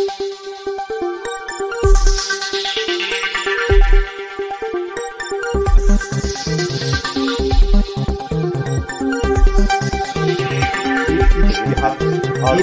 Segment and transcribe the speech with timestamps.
[0.00, 0.06] Bir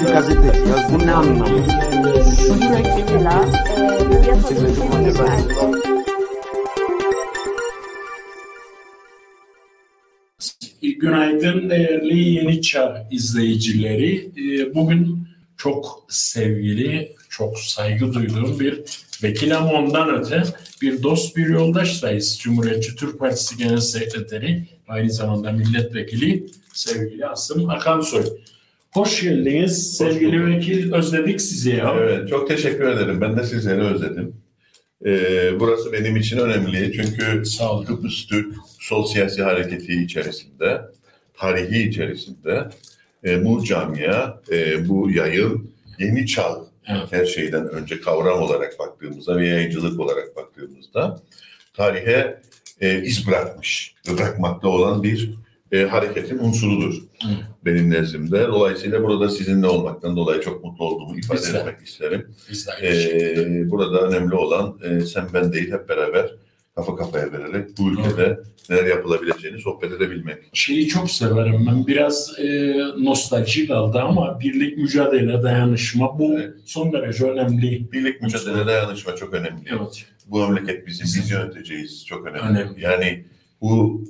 [0.02, 1.66] gazete yazdım ne anlamı?
[2.48, 3.46] Mesela
[3.76, 4.78] e, bu yapabileceğimiz
[10.82, 14.30] Günaydın değerli Yeni Çağ izleyicileri.
[14.36, 18.82] Ee, Bugün çok sevgili, çok saygı duyduğum bir
[19.22, 20.42] vekil ama ondan öte
[20.82, 22.38] bir dost, bir yoldaştayız.
[22.38, 28.24] Cumhuriyetçi Türk Partisi Genel Sekreteri, aynı zamanda milletvekili sevgili Asım Akansoy.
[28.92, 30.92] Hoş geldiniz sevgili vekil.
[30.92, 31.94] Özledik sizi ya.
[31.98, 33.20] Evet, çok teşekkür ederim.
[33.20, 34.36] Ben de sizleri özledim.
[35.06, 37.42] Ee, burası benim için önemli çünkü.
[37.86, 40.80] Kıbrıs Türk sol siyasi hareketi içerisinde,
[41.34, 42.68] tarihi içerisinde
[43.24, 47.12] e, bu camia, e, bu yayın yeni çağ Evet.
[47.12, 51.20] her şeyden önce kavram olarak baktığımızda ve yayıncılık olarak baktığımızda
[51.74, 52.40] tarihe
[52.80, 55.34] e, iz bırakmış, bırakmakta olan bir
[55.72, 57.28] e, hareketin unsurudur Hı.
[57.64, 58.48] benim nezdimde.
[58.48, 61.58] Dolayısıyla burada sizinle olmaktan dolayı çok mutlu olduğumu ifade Biz de.
[61.58, 62.34] etmek isterim.
[62.50, 63.32] Biz de aynı şey.
[63.32, 66.30] Ee, burada önemli olan e, sen ben değil hep beraber
[66.78, 68.40] kafa kafaya vererek bu ülkede
[68.70, 70.38] neler yapılabileceğini sohbet edebilmek.
[70.52, 71.86] Şeyi çok severim ben.
[71.86, 76.54] Biraz e, nostalji kaldı ama birlik, mücadele, dayanışma bu Evet.
[76.64, 77.92] son derece önemli.
[77.92, 79.62] Birlik mücadele dayanışma çok önemli.
[79.70, 80.04] Evet.
[80.26, 81.04] Bu memleket Bizim.
[81.04, 82.42] biz yöneteceğiz çok önemli.
[82.42, 82.80] Önemli.
[82.82, 83.24] Yani
[83.60, 84.04] bu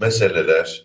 [0.00, 0.84] meseleler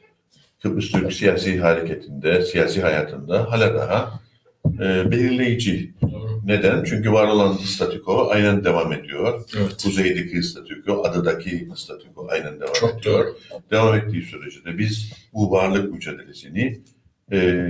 [0.61, 4.19] Kıbrıs Türk siyasi hareketinde, siyasi hayatında hala daha
[4.65, 5.93] e, belirleyici.
[6.01, 6.36] Doğru.
[6.47, 6.83] Neden?
[6.83, 9.41] Çünkü var olan statüko aynen devam ediyor.
[9.57, 9.83] Evet.
[9.83, 13.19] Kuzeydeki statüko, adadaki statüko aynen devam Çok ediyor.
[13.25, 13.35] doğru.
[13.71, 16.79] devam ettiği sürece de biz bu varlık mücadelesini
[17.31, 17.65] e,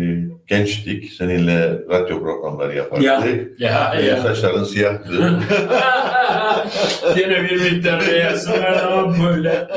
[0.47, 3.05] gençlik, seninle radyo programları yapardık.
[3.05, 3.25] Ya,
[3.59, 4.21] ya, E, ya.
[4.21, 5.13] saçların siyahtı.
[7.17, 9.67] Yine bir miktar beyaz ama böyle.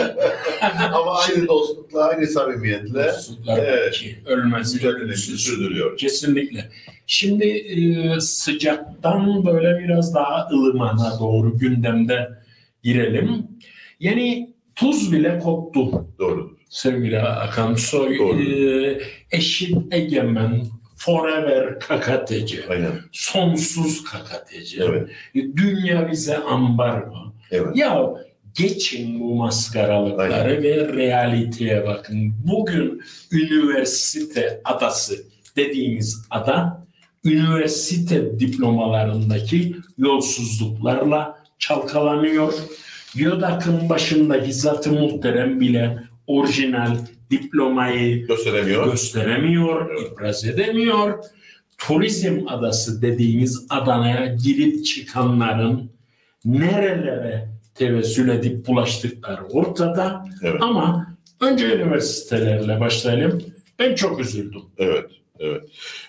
[0.93, 4.75] Ama aynı dostlukla, aynı samimiyetle Dostluklar ki ölmez.
[4.75, 5.97] mücadelemizi sürdürüyor.
[5.97, 6.69] Kesinlikle.
[7.12, 12.28] Şimdi e, sıcaktan böyle biraz daha ılımana doğru gündemde
[12.82, 13.47] girelim.
[14.00, 16.50] Yani tuz bile koktu Doğrudur.
[16.69, 18.19] sevgili Akan Soy.
[18.19, 18.43] Doğru.
[18.43, 19.00] E,
[19.31, 20.62] eşit egemen,
[20.97, 22.93] forever kakateci, Aynen.
[23.12, 24.82] sonsuz kakateci.
[24.82, 25.09] Evet.
[25.34, 27.16] Dünya bize ambargo.
[27.50, 27.76] Evet.
[27.76, 28.10] Ya
[28.59, 30.62] geçin bu maskaralıkları Aynen.
[30.62, 32.34] ve realiteye bakın.
[32.47, 35.15] Bugün üniversite adası
[35.56, 36.80] dediğimiz ada
[37.25, 42.54] üniversite diplomalarındaki yolsuzluklarla çalkalanıyor.
[43.14, 46.97] YÖDAK'ın başındaki zatı muhterem bile orijinal
[47.31, 48.91] diplomayı Gösteremiyor.
[48.91, 51.25] gösteremiyor, ibraz edemiyor.
[51.78, 55.91] Turizm adası dediğimiz Adana'ya girip çıkanların
[56.44, 60.25] nerelere tevessül edip bulaştıkları ortada.
[60.42, 60.62] Evet.
[60.62, 63.42] Ama önce üniversitelerle başlayalım.
[63.78, 64.62] Ben çok üzüldüm.
[64.78, 65.10] Evet,
[65.41, 65.62] evet.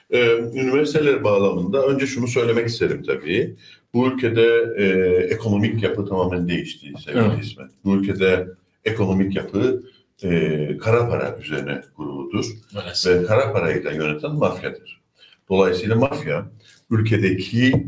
[0.09, 3.55] Ee, üniversiteler bağlamında önce şunu söylemek isterim tabii.
[3.93, 4.85] Bu ülkede e,
[5.33, 7.43] ekonomik yapı tamamen değişti sevgili Evet.
[7.43, 7.71] İsmet.
[7.85, 8.47] Bu ülkede
[8.85, 9.83] ekonomik yapı
[10.23, 13.21] e, kara para üzerine kuruludur Maalesef.
[13.21, 15.01] ve kara parayı da yöneten mafyadır.
[15.49, 16.51] Dolayısıyla mafya
[16.89, 17.87] ülkedeki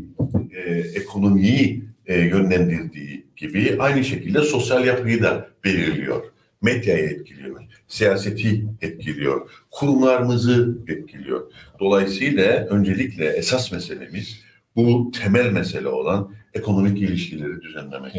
[0.50, 6.22] e, ekonomiyi e, yönlendirdiği gibi aynı şekilde sosyal yapıyı da belirliyor.
[6.64, 11.52] Medyayı etkiliyor, siyaseti etkiliyor, kurumlarımızı etkiliyor.
[11.80, 14.40] Dolayısıyla öncelikle esas meselemiz
[14.76, 18.14] bu temel mesele olan ekonomik ilişkileri düzenlemek.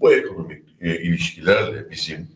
[0.00, 2.28] Bu ekonomik e, ilişkilerle bizim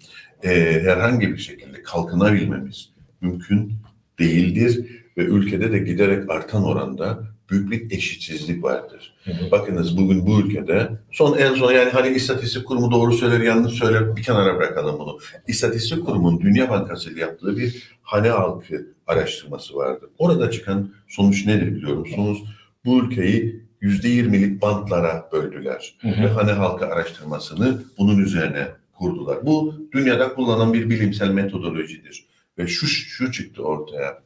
[0.42, 0.50] e,
[0.84, 3.72] herhangi bir şekilde kalkınabilmemiz mümkün
[4.18, 9.14] değildir ve ülkede de giderek artan oranda büyük bir eşitsizlik vardır.
[9.50, 14.16] Bakınız bugün bu ülkede son en son yani hani istatistik kurumu doğru söyler yanlış söyler
[14.16, 15.18] bir kenara bırakalım bunu.
[15.48, 20.10] İstatistik kurumunun Dünya Bankası ile yaptığı bir hane halkı araştırması vardı.
[20.18, 22.44] Orada çıkan sonuç nedir biliyor musunuz?
[22.84, 25.94] Bu ülkeyi yüzde yirmilik bantlara böldüler.
[26.00, 26.22] Hı hı.
[26.22, 28.68] Ve hane halkı araştırmasını bunun üzerine
[28.98, 29.46] kurdular.
[29.46, 32.26] Bu dünyada kullanılan bir bilimsel metodolojidir.
[32.58, 34.18] Ve şu, şu çıktı ortaya.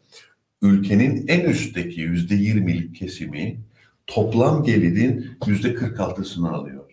[0.63, 3.61] Ülkenin en üstteki yüzde yirmilik kesimi
[4.07, 6.85] toplam gelirin yüzde kırk altısını alıyor.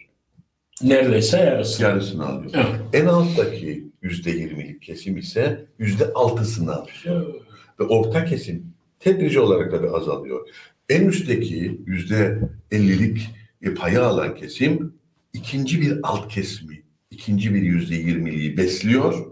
[0.82, 1.84] Neredeyse yarısı.
[1.84, 2.52] Yarısını alıyor.
[2.54, 2.82] Evet.
[2.94, 7.34] En alttaki yüzde yirmilik kesim ise yüzde altısını alıyor.
[7.80, 10.50] Ve orta kesim tedrici olarak tabii azalıyor.
[10.90, 12.40] En üstteki yüzde
[12.72, 13.30] ellilik
[13.78, 14.94] payı alan kesim
[15.34, 19.26] ikinci bir alt kesimi, ikinci bir yüzde yirmiliği besliyor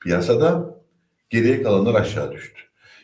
[0.00, 0.76] piyasada.
[1.30, 2.60] Geriye kalanlar aşağı düştü.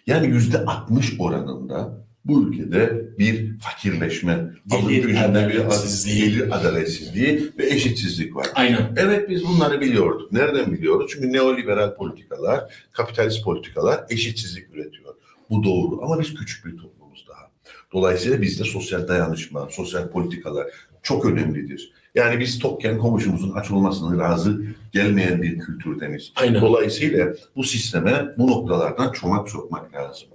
[0.07, 6.25] Yani yüzde 60 oranında bu ülkede bir fakirleşme, Gelir adaletsizliği.
[6.25, 8.47] gelir adaletsizliği ve eşitsizlik var.
[8.55, 8.95] Aynen.
[8.97, 10.33] Evet biz bunları biliyorduk.
[10.33, 11.11] Nereden biliyoruz?
[11.15, 15.15] Çünkü neoliberal politikalar, kapitalist politikalar eşitsizlik üretiyor.
[15.51, 17.51] Bu doğru ama biz küçük bir toplumuz daha.
[17.93, 20.67] Dolayısıyla bizde sosyal dayanışma, sosyal politikalar
[21.03, 21.93] çok önemlidir.
[22.15, 24.63] Yani biz tokken komşumuzun aç olmasına razı
[24.93, 26.33] gelmeyen bir kültürdeniz.
[26.37, 26.61] Aynen.
[26.63, 30.29] Dolayısıyla bu sisteme bu noktalardan çomak sokmak lazım.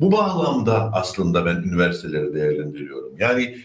[0.00, 3.12] Bu bağlamda aslında ben üniversiteleri değerlendiriyorum.
[3.18, 3.58] Yani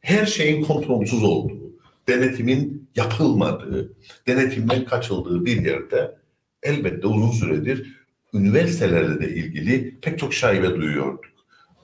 [0.00, 1.72] her şeyin kontrolsüz olduğu,
[2.08, 3.92] denetimin yapılmadığı,
[4.26, 6.18] denetimden kaçıldığı bir yerde
[6.62, 7.98] elbette uzun süredir
[8.34, 11.24] üniversitelerle de ilgili pek çok şaibe duyuyorduk.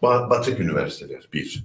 [0.03, 1.65] Ba- Batık üniversiteler bir.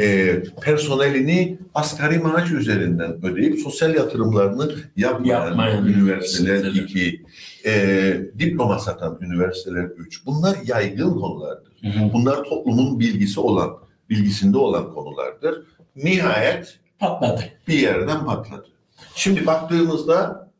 [0.00, 6.84] Ee, personelini asgari maaş üzerinden ödeyip sosyal yatırımlarını yapmayan, Yapmayan üniversiteler üniversiteler.
[6.84, 7.22] iki.
[7.66, 10.26] Ee, diploma satan üniversiteler üç.
[10.26, 11.72] Bunlar yaygın konulardır.
[11.82, 12.12] Hı hı.
[12.12, 13.70] Bunlar toplumun bilgisi olan,
[14.10, 15.62] bilgisinde olan konulardır.
[15.96, 17.44] Nihayet Patladı.
[17.68, 18.66] bir yerden patladı.
[19.14, 20.50] Şimdi baktığımızda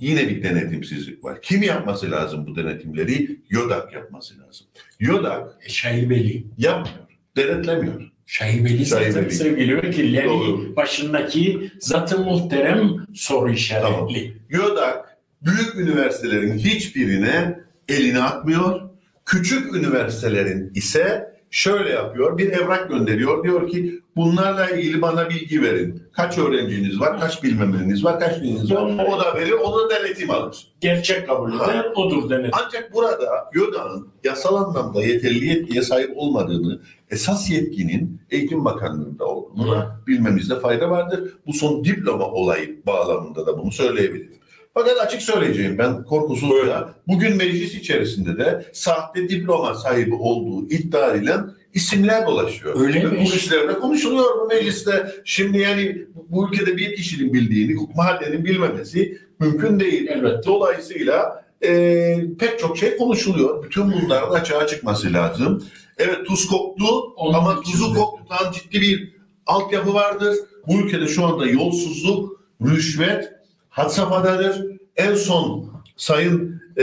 [0.00, 1.42] yine bir denetimsizlik var.
[1.42, 3.40] Kim yapması lazım bu denetimleri?
[3.50, 4.66] YÖDAK yapması lazım.
[5.00, 6.46] YÖDAK E, Şaibeli.
[6.58, 6.98] yapmıyor,
[7.36, 8.09] denetlemiyor.
[8.30, 9.30] Şaibeli zaten Şaibeli.
[9.30, 10.14] sevgili vekil.
[10.14, 10.76] Yani Doğru.
[10.76, 14.36] başındaki zaten muhterem soru işaretli.
[14.50, 18.80] YÖDAK büyük üniversitelerin hiçbirine elini atmıyor.
[19.26, 22.38] Küçük üniversitelerin ise şöyle yapıyor.
[22.38, 23.44] Bir evrak gönderiyor.
[23.44, 26.02] Diyor ki bunlarla ilgili bana bilgi verin.
[26.12, 29.06] Kaç öğrenciniz var, kaç bilmemeniz var, kaç bilginiz var.
[29.08, 30.56] O da verir, o da denetim alır.
[30.80, 32.54] Gerçek kabul eder, odur denet.
[32.66, 36.80] Ancak burada YÖDA'nın yasal anlamda yeterli yetkiye sahip olmadığını,
[37.10, 41.34] esas yetkinin Eğitim Bakanlığı'nda olduğunu da bilmemizde fayda vardır.
[41.46, 44.40] Bu son diploma olayı bağlamında da bunu söyleyebilirim.
[44.74, 51.50] Fakat açık söyleyeceğim ben korkusuzca bugün meclis içerisinde de sahte diploma sahibi olduğu iddia edilen
[51.74, 52.80] isimler dolaşıyor.
[52.80, 53.18] Öyle mi?
[53.20, 55.12] Bu işlerde konuşuluyor bu mecliste.
[55.24, 60.06] Şimdi yani bu ülkede bir kişinin bildiğini mahallenin bilmemesi mümkün değil.
[60.08, 60.46] Elbette.
[60.46, 63.64] Dolayısıyla e, pek çok şey konuşuluyor.
[63.64, 65.64] Bütün bunların açığa çıkması lazım.
[66.00, 66.84] Evet tuz koktu
[67.16, 67.98] Onun ama için tuzu de.
[67.98, 69.12] kokturan ciddi bir
[69.46, 70.36] altyapı vardır.
[70.66, 73.32] Bu ülkede şu anda yolsuzluk, rüşvet
[73.68, 74.66] had safhadadır.
[74.96, 76.82] En son Sayın e,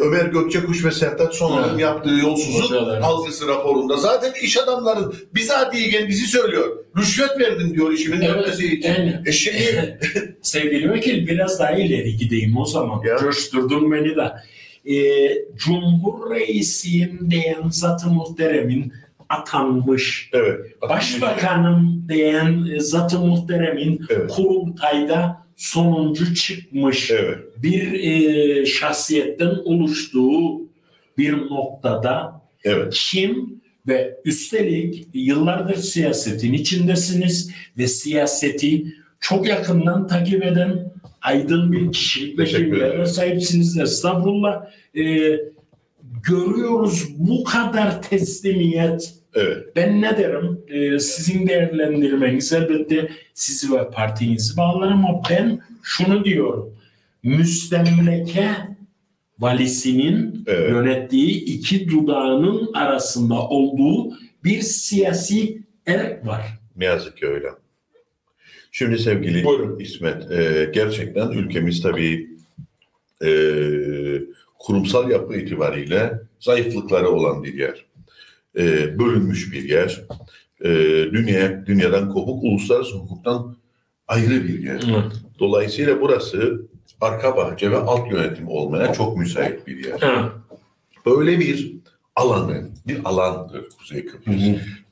[0.00, 1.80] Ömer Gökçekuş ve Sertaç Soner'in Evet.
[1.80, 3.00] yaptığı yolsuzluk Hocalar.
[3.00, 6.76] algısı raporunda zaten iş adamların bizatihi kendisi söylüyor.
[6.98, 8.88] Rüşvet verdim diyor işimin Evet, dönmesi için.
[8.88, 9.98] yani- E şimdi
[10.42, 13.02] Sevgili vekil biraz daha ileri gideyim o zaman.
[13.04, 13.18] Ya.
[13.18, 14.32] Coşturdun beni de.
[14.86, 18.92] Ee, Cumhur Reisiyim diyen Zat-ı Muhterem'in
[19.28, 20.30] atanmış.
[20.32, 20.82] evet.
[20.82, 24.30] Başbakanım diyen e, Zat-ı Muhterem'in Evet.
[24.30, 27.10] kurultayda sonuncu çıkmış.
[27.10, 27.38] Evet.
[27.62, 30.60] Bir e, şahsiyetten oluştuğu
[31.18, 32.92] bir noktada Evet.
[32.96, 33.56] kim
[33.88, 38.86] ve üstelik yıllardır siyasetin içindesiniz ve siyaseti
[39.20, 40.92] çok yakından takip eden
[41.26, 43.06] aydın bir kişilik ve ederim.
[43.06, 43.78] sahipsiniz.
[43.78, 44.66] Estağfurullah.
[44.96, 45.40] Ee,
[46.22, 49.14] görüyoruz bu kadar teslimiyet.
[49.34, 49.76] Evet.
[49.76, 50.60] Ben ne derim?
[50.68, 56.74] Ee, sizin değerlendirmeniz elbette sizi ve partinizi bağlar ama ben şunu diyorum.
[57.22, 58.50] Müstemleke
[59.38, 60.70] valisinin Evet.
[60.70, 64.12] yönettiği iki dudağının arasında olduğu
[64.44, 66.42] bir siyasi erk var.
[66.76, 67.48] Ne yazık ki öyle.
[68.78, 69.78] Şimdi sevgili Buyurun.
[69.78, 72.30] İsmet, e, gerçekten ülkemiz tabii
[73.24, 73.30] e,
[74.58, 77.84] kurumsal yapı itibariyle zayıflıkları olan bir yer.
[78.58, 80.04] E, bölünmüş bir yer.
[80.64, 80.68] E,
[81.12, 83.56] dünya, dünyadan kopuk, uluslararası hukuktan
[84.08, 84.82] ayrı bir yer.
[85.38, 86.62] Dolayısıyla burası
[87.00, 90.00] arka bahçe ve alt yönetim olmaya çok müsait bir yer.
[90.00, 90.32] Ha.
[91.06, 91.76] Böyle bir
[92.16, 94.42] alanı, bir alandır Kuzey Kıbrıs.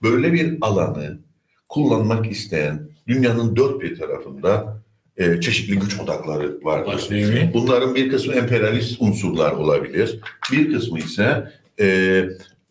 [0.02, 1.18] Böyle bir alanı
[1.68, 4.78] kullanmak isteyen dünyanın dört bir tarafında
[5.16, 7.08] e, çeşitli güç odakları vardır.
[7.54, 10.20] Bunların bir kısmı emperyalist unsurlar olabilir.
[10.52, 12.24] Bir kısmı ise e,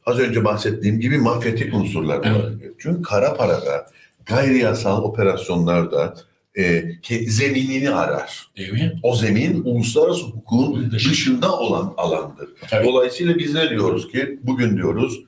[0.05, 2.41] az önce bahsettiğim gibi mafyatik unsurlar Evet.
[2.41, 2.71] olabilir.
[2.79, 3.85] Çünkü kara parada,
[4.25, 6.15] gayri yasal operasyonlarda
[6.55, 8.47] e, ke- zeminini arar.
[8.57, 8.99] Değil mi?
[9.03, 12.49] O zemin uluslararası hukukun dışında olan alandır.
[12.69, 12.87] Tabii.
[12.87, 15.19] Dolayısıyla biz ne diyoruz ki bugün diyoruz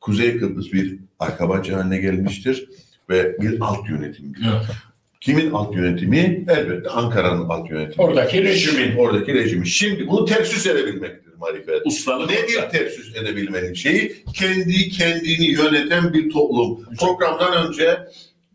[0.00, 2.68] Kuzey Kıbrıs bir arka bahçe haline gelmiştir
[3.12, 4.42] ve bir alt yönetimdir.
[4.42, 4.62] Ha.
[5.20, 6.44] Kimin alt yönetimi?
[6.48, 8.04] Elbette Ankara'nın alt yönetimi.
[8.06, 8.96] Oradaki rejimin.
[8.96, 9.66] Oradaki rejimi.
[9.66, 11.86] Şimdi bunu ters yüz edebilmektir marifet.
[11.86, 12.68] Ustalık Nedir orada.
[12.68, 14.24] ters yüz edebilmenin şeyi?
[14.34, 16.84] Kendi kendini yöneten bir toplum.
[17.00, 17.98] Programdan önce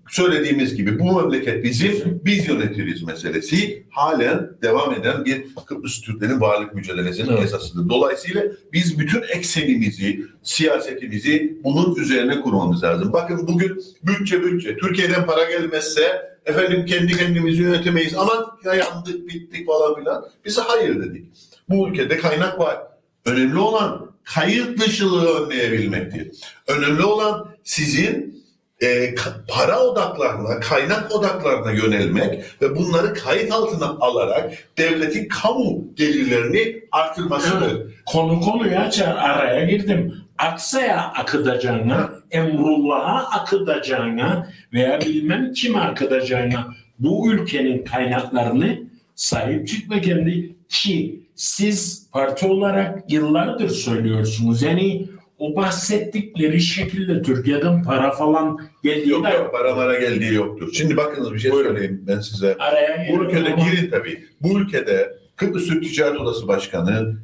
[0.10, 6.74] söylediğimiz gibi bu memleket bizim, biz yönetiriz meselesi halen devam eden bir Kıbrıs Türklerin varlık
[6.76, 7.44] mücadelesinin Evet.
[7.44, 7.90] esasıdır.
[7.90, 13.14] Dolayısıyla biz bütün eksenimizi, siyasetimizi bunun üzerine kurmamız lazım.
[13.14, 16.02] Bakın bugün bütçe bütçe, Türkiye'den para gelmezse
[16.46, 18.14] efendim kendi kendimizi yönetemeyiz.
[18.16, 20.26] Aman ya yandık, bittik falan filan.
[20.46, 21.26] Biz hayır dedik.
[21.70, 22.78] Bu ülkede kaynak var.
[23.26, 26.28] Önemli olan kayıt dışılığı önleyebilmektir.
[26.68, 28.37] Önemli olan sizin
[28.84, 29.16] e,
[29.48, 37.94] para odaklarına, kaynak odaklarına yönelmek ve bunları kayıt altına alarak devletin kamu gelirlerini artırmasıdır.
[38.06, 40.16] Konu konuyu açar araya girdim.
[40.38, 46.68] Aksa'ya akıtacağına, Emrullah'a akıtacağına veya bilmem kime akıtacağına
[47.00, 48.80] bu ülkenin kaynaklarını
[49.16, 54.62] sahip çıkma kendi ki siz parti olarak yıllardır söylüyorsunuz.
[54.62, 55.08] Yani
[55.40, 60.70] o bahsettikleri şekilde Türkiye'den para falan geldiği Yok de yok para mara geldiği yoktur.
[60.74, 61.70] Şimdi bakınız bir şey Buyurun.
[61.70, 62.56] söyleyeyim ben size.
[62.60, 64.26] araya Bu ülkede ama- girin tabii.
[64.42, 67.18] Bu ülkede Kıbrıs Türk Ticaret Odası Başkanı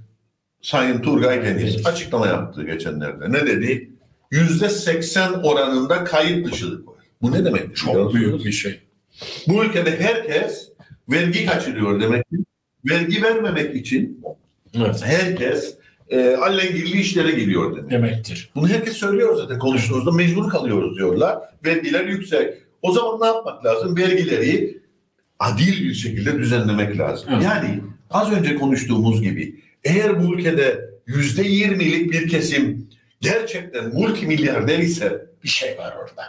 [0.61, 3.31] Sayın Turgay Deniz açıklama yaptı geçenlerde.
[3.31, 3.89] Ne dedi?
[4.31, 6.95] Yüzde seksen oranında kayıt dışılık var.
[7.21, 7.61] Bu ne demek?
[7.61, 8.13] biliyor çok musunuz?
[8.13, 8.79] büyük bir şey.
[9.47, 10.69] Bu ülkede herkes
[11.11, 12.25] vergi kaçırıyor demek.
[12.89, 14.23] Vergi vermemek için
[14.77, 15.01] Evet.
[15.05, 15.77] herkes
[16.09, 17.91] e, allengirli işlere giriyor demek.
[17.91, 18.51] Demektir.
[18.55, 21.39] Bunu herkes söylüyor zaten konuştuğunuzda mecbur kalıyoruz diyorlar.
[21.65, 22.53] Vergiler yüksek.
[22.81, 23.97] O zaman ne yapmak lazım?
[23.97, 24.77] Vergileri
[25.39, 27.29] adil bir şekilde düzenlemek lazım.
[27.33, 27.43] Evet.
[27.43, 27.81] Yani
[28.11, 32.89] az önce konuştuğumuz gibi eğer bu ülkede yüzde yirmilik bir kesim
[33.21, 36.23] gerçekten multimilyarder ise Bir şey var orada.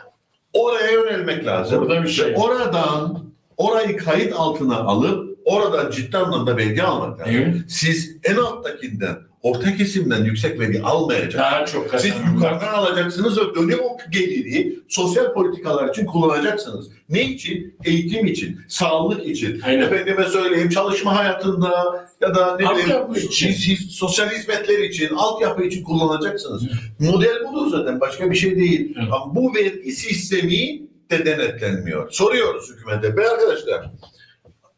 [0.53, 1.79] oraya yönelmek lazım.
[1.83, 3.25] Orada bir şey Ve oradan
[3.57, 7.35] orayı kayıt altına alıp oradan ciddi anlamda vergi almak lazım.
[7.35, 7.57] Evet.
[7.69, 11.43] Siz en alttakinden, orta kesimden yüksek vergi almayacaksınız.
[11.45, 16.89] Daha çok Siz yukarıdan alacaksınız ve dönüm o geliri sosyal politikalar için kullanacaksınız.
[17.09, 17.77] Ne için?
[17.85, 19.61] Eğitim için, sağlık için.
[19.61, 19.83] Aynen.
[19.83, 21.71] Efendime söyleyeyim çalışma hayatında
[22.21, 23.49] ya da ne bileyim Altyapı için.
[23.49, 26.63] his- sosyal hizmetler için, altyapı için kullanacaksınız.
[26.99, 28.95] Model budur zaten başka bir şey değil.
[28.99, 29.09] Evet.
[29.13, 32.11] Ama bu vergi sistemi de denetlenmiyor.
[32.11, 33.17] Soruyoruz hükümete.
[33.17, 33.91] Be arkadaşlar,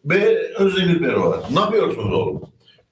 [0.05, 0.25] be
[0.59, 2.41] Özdemir Beroğan, ne yapıyorsunuz oğlum?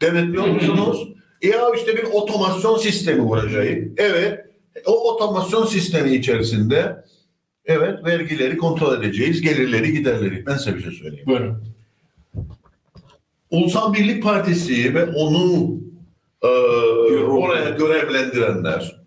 [0.03, 1.09] Denetliyor musunuz?
[1.45, 3.69] Ya işte bir otomasyon sistemi kuracağız.
[3.97, 4.41] Evet,
[4.87, 7.05] o otomasyon sistemi içerisinde
[7.67, 10.47] evet vergileri kontrol edeceğiz, gelirleri, giderleri.
[10.47, 11.27] Ben size bir şey söyleyeyim.
[11.27, 11.65] Buyurun.
[13.51, 15.75] Ulusal Birlik Partisi ve onu
[16.43, 16.49] e,
[17.19, 19.01] oraya görevlendirenler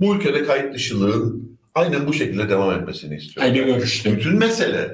[0.00, 3.46] bu ülkede kayıt dışılığın aynen bu şekilde devam etmesini istiyor.
[3.46, 4.16] Aynı görüştüm.
[4.16, 4.92] Bütün mesele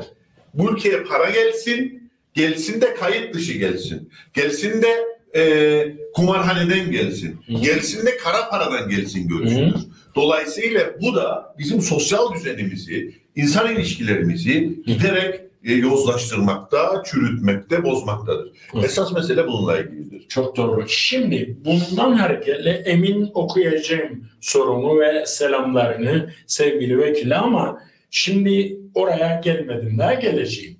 [0.54, 4.10] bu ülkeye para gelsin, gelsin de kayıt dışı gelsin.
[4.34, 5.84] Gelsin de e,
[6.14, 7.36] kumarhaneden gelsin.
[7.46, 7.52] Hı.
[7.52, 9.74] Gelsin de kara paradan gelsin görüşülür.
[10.14, 18.52] Dolayısıyla bu da bizim sosyal düzenimizi, insan ilişkilerimizi giderek e, yozlaştırmakta, çürütmekte, bozmaktadır.
[18.72, 18.78] Hı.
[18.84, 20.28] Esas mesele bununla ilgilidir.
[20.28, 20.84] Çok doğru.
[20.88, 27.78] Şimdi bundan hareketle emin okuyacağım sorunu ve selamlarını sevgili vekili ama
[28.10, 30.76] şimdi oraya gelmedim daha geleceğim.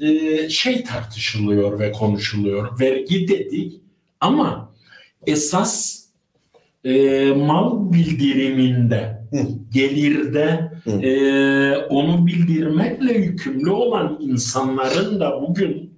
[0.00, 2.80] Ee, şey tartışılıyor ve konuşuluyor.
[2.80, 3.81] Vergi dedik
[4.22, 4.72] ama
[5.26, 6.02] esas
[6.84, 9.36] e, mal bildiriminde, Hı.
[9.72, 10.90] gelirde Hı.
[10.90, 15.92] e, onu bildirmekle yükümlü olan insanların da bugün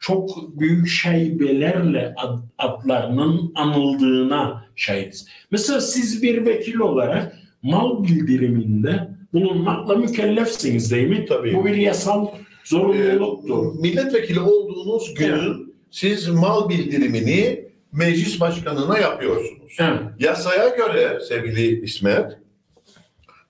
[0.00, 5.26] çok büyük şaibelerle ad- adlarının anıldığına şahidiz.
[5.50, 11.26] Mesela siz bir vekil olarak mal bildiriminde bulunmakla mükellefsiniz değil mi?
[11.28, 11.54] Tabii.
[11.54, 12.26] Bu bir yasal
[12.64, 13.74] zorunluluktur.
[13.76, 19.76] Ee, milletvekili olduğunuz günün siz mal bildirimini meclis başkanına yapıyorsunuz.
[19.78, 20.00] Evet.
[20.18, 22.38] Yasaya göre sevgili İsmet,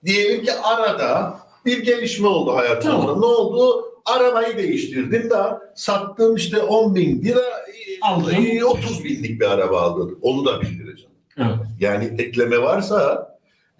[0.05, 3.01] diyelim ki arada bir gelişme oldu hayatımda.
[3.01, 3.21] Tamam.
[3.21, 3.85] Ne oldu?
[4.05, 5.35] Arabayı değiştirdin de
[5.75, 7.41] sattın işte 10 bin lira,
[8.01, 8.35] Aldın.
[8.45, 10.19] e, 30 binlik bir araba aldın.
[10.21, 11.11] Onu da bildireceğim.
[11.37, 11.55] Evet.
[11.79, 13.29] Yani ekleme varsa,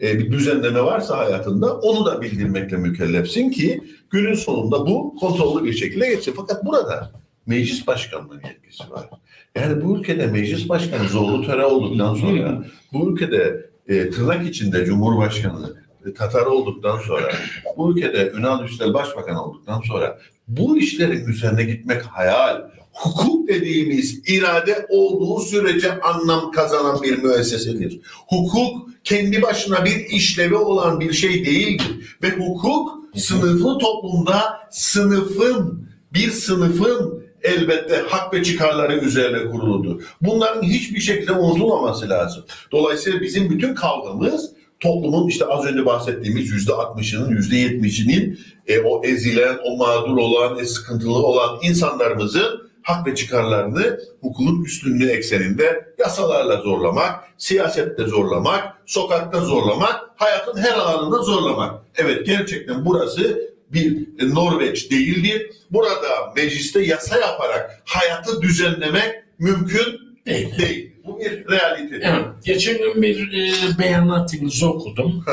[0.01, 5.73] e, bir düzenleme varsa hayatında onu da bildirmekle mükellefsin ki günün sonunda bu kontrollü bir
[5.73, 6.33] şekilde geçsin.
[6.37, 7.11] Fakat burada
[7.49, 9.09] meclis başkanlığının yetkisi var.
[9.55, 15.75] Yani bu ülkede meclis başkanı zorlu töre olduktan sonra, bu ülkede e, tırnak içinde cumhurbaşkanı
[16.05, 17.31] e, Tatar olduktan sonra,
[17.77, 22.61] bu ülkede Ünal Üstel başbakan olduktan sonra bu işlerin üzerine gitmek hayal.
[22.93, 28.01] Hukuk dediğimiz irade olduğu sürece anlam kazanan bir müessesedir.
[28.27, 32.17] Hukuk kendi başına bir işlevi olan bir şey değildir.
[32.23, 34.41] Ve hukuk sınıflı toplumda
[34.71, 40.03] sınıfın, bir sınıfın elbette hak ve çıkarları üzerine kuruludur.
[40.21, 42.43] Bunların hiçbir şekilde unutulmaması lazım.
[42.71, 49.03] Dolayısıyla bizim bütün kavgamız toplumun işte az önce bahsettiğimiz yüzde altmışının, yüzde yetmişinin e, o
[49.03, 56.61] ezilen, o mağdur olan, e, sıkıntılı olan insanlarımızın hak ve çıkarlarını hukukun üstünlüğü ekseninde yasalarla
[56.61, 61.81] zorlamak, siyasette zorlamak, sokakta zorlamak, hayatın her alanında zorlamak.
[61.97, 65.51] Evet gerçekten burası bir Norveç değildir.
[65.71, 70.57] Burada mecliste yasa yaparak hayatı düzenlemek mümkün Değil.
[70.57, 70.91] değil.
[71.05, 72.01] Bu bir realitedir.
[72.05, 75.25] Evet, geçen gün bir e, beyanatınızı okudum.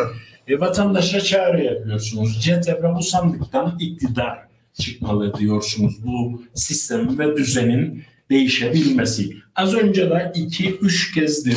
[0.48, 2.40] E, vatandaşa çağrı yapıyorsunuz.
[2.40, 4.38] CTP bu sandıktan iktidar
[4.80, 5.94] çıkmalı diyorsunuz.
[6.06, 9.36] Bu sistemin ve düzenin değişebilmesi.
[9.56, 11.56] Az önce de iki, üç kezdir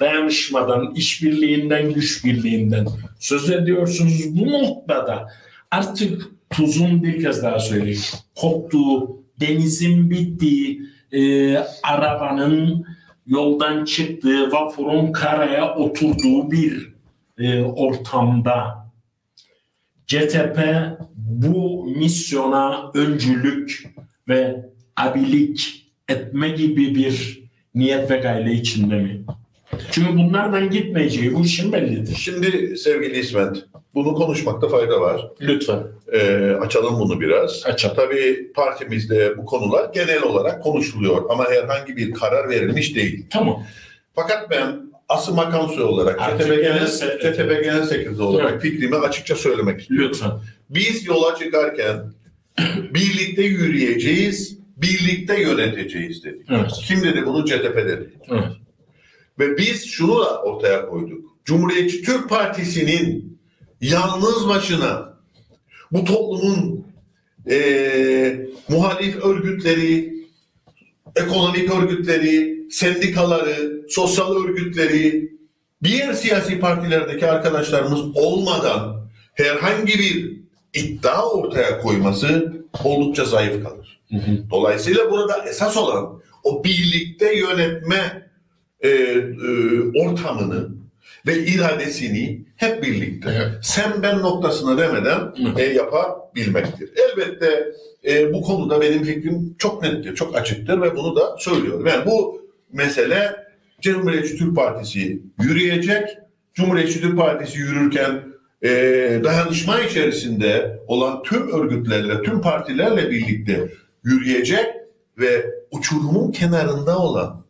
[0.00, 2.86] dayanışmadan, işbirliğinden, güç birliğinden
[3.18, 4.22] söz ediyorsunuz.
[4.28, 5.28] Bu noktada
[5.74, 8.00] artık tuzun bir kez daha söyleyeyim.
[8.34, 12.86] Koptuğu, denizin bittiği, e, arabanın
[13.26, 16.94] yoldan çıktığı, vapurun karaya oturduğu bir
[17.38, 18.84] e, ortamda
[20.06, 20.58] CTP
[21.16, 23.94] bu misyona öncülük
[24.28, 29.24] ve abilik etme gibi bir niyet ve gayle içinde mi?
[29.90, 32.14] Çünkü bunlardan gitmeyeceği bu işin bellidir.
[32.16, 35.30] Şimdi sevgili İsmet, bunu konuşmakta fayda var.
[35.40, 35.82] Lütfen
[36.12, 37.62] Ee, açalım bunu biraz.
[37.66, 37.96] açalım.
[37.96, 43.26] Tabii partimizde bu konular genel olarak konuşuluyor ama herhangi bir karar verilmiş değil.
[43.30, 43.62] Tamam.
[44.14, 46.86] Fakat ben asıl makamsı olarak, CTP Genel.
[46.86, 48.62] CTP Genel Sekreteri olarak Evet.
[48.62, 50.08] fikrimi açıkça söylemek istiyorum.
[50.08, 50.30] Lütfen.
[50.70, 52.12] Biz yola çıkarken
[52.94, 56.46] birlikte yürüyeceğiz, birlikte yöneteceğiz dedik.
[56.50, 56.70] Evet.
[56.86, 57.44] Kim dedi bunu?
[57.44, 58.10] CTP dedi.
[58.30, 58.44] Evet.
[59.38, 61.24] Ve biz şunu da ortaya koyduk.
[61.44, 63.33] Cumhuriyetçi Türk Partisi'nin
[63.84, 65.14] yalnız başına
[65.92, 66.84] bu toplumun
[67.46, 70.14] eee, muhalif örgütleri,
[71.16, 75.32] ekonomik örgütleri, sendikaları, sosyal örgütleri,
[75.84, 80.40] diğer siyasi partilerdeki arkadaşlarımız olmadan herhangi bir
[80.74, 84.00] iddia ortaya koyması oldukça zayıf kalır.
[84.10, 84.50] Hı hı.
[84.50, 88.30] Dolayısıyla burada esas olan o birlikte yönetme
[88.80, 89.28] e, e,
[90.00, 90.83] ortamını
[91.26, 93.50] ve iradesini hep birlikte Evet.
[93.62, 96.90] sen ben noktasına demeden e, yapabilmektir.
[96.96, 97.72] Elbette
[98.08, 101.86] e, bu konuda benim fikrim çok nettir, çok açıktır ve bunu da söylüyorum.
[101.86, 103.44] Yani bu mesele
[103.80, 106.08] Cumhuriyetçi Türk Partisi yürüyecek.
[106.54, 108.22] Cumhuriyetçi Türk Partisi yürürken
[108.62, 108.70] e,
[109.24, 113.68] dayanışma içerisinde olan tüm örgütlerle, tüm partilerle birlikte
[114.04, 114.66] yürüyecek
[115.18, 117.44] ve uçurumun kenarında olan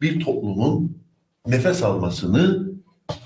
[0.00, 0.98] bir toplumun
[1.46, 2.63] nefes almasını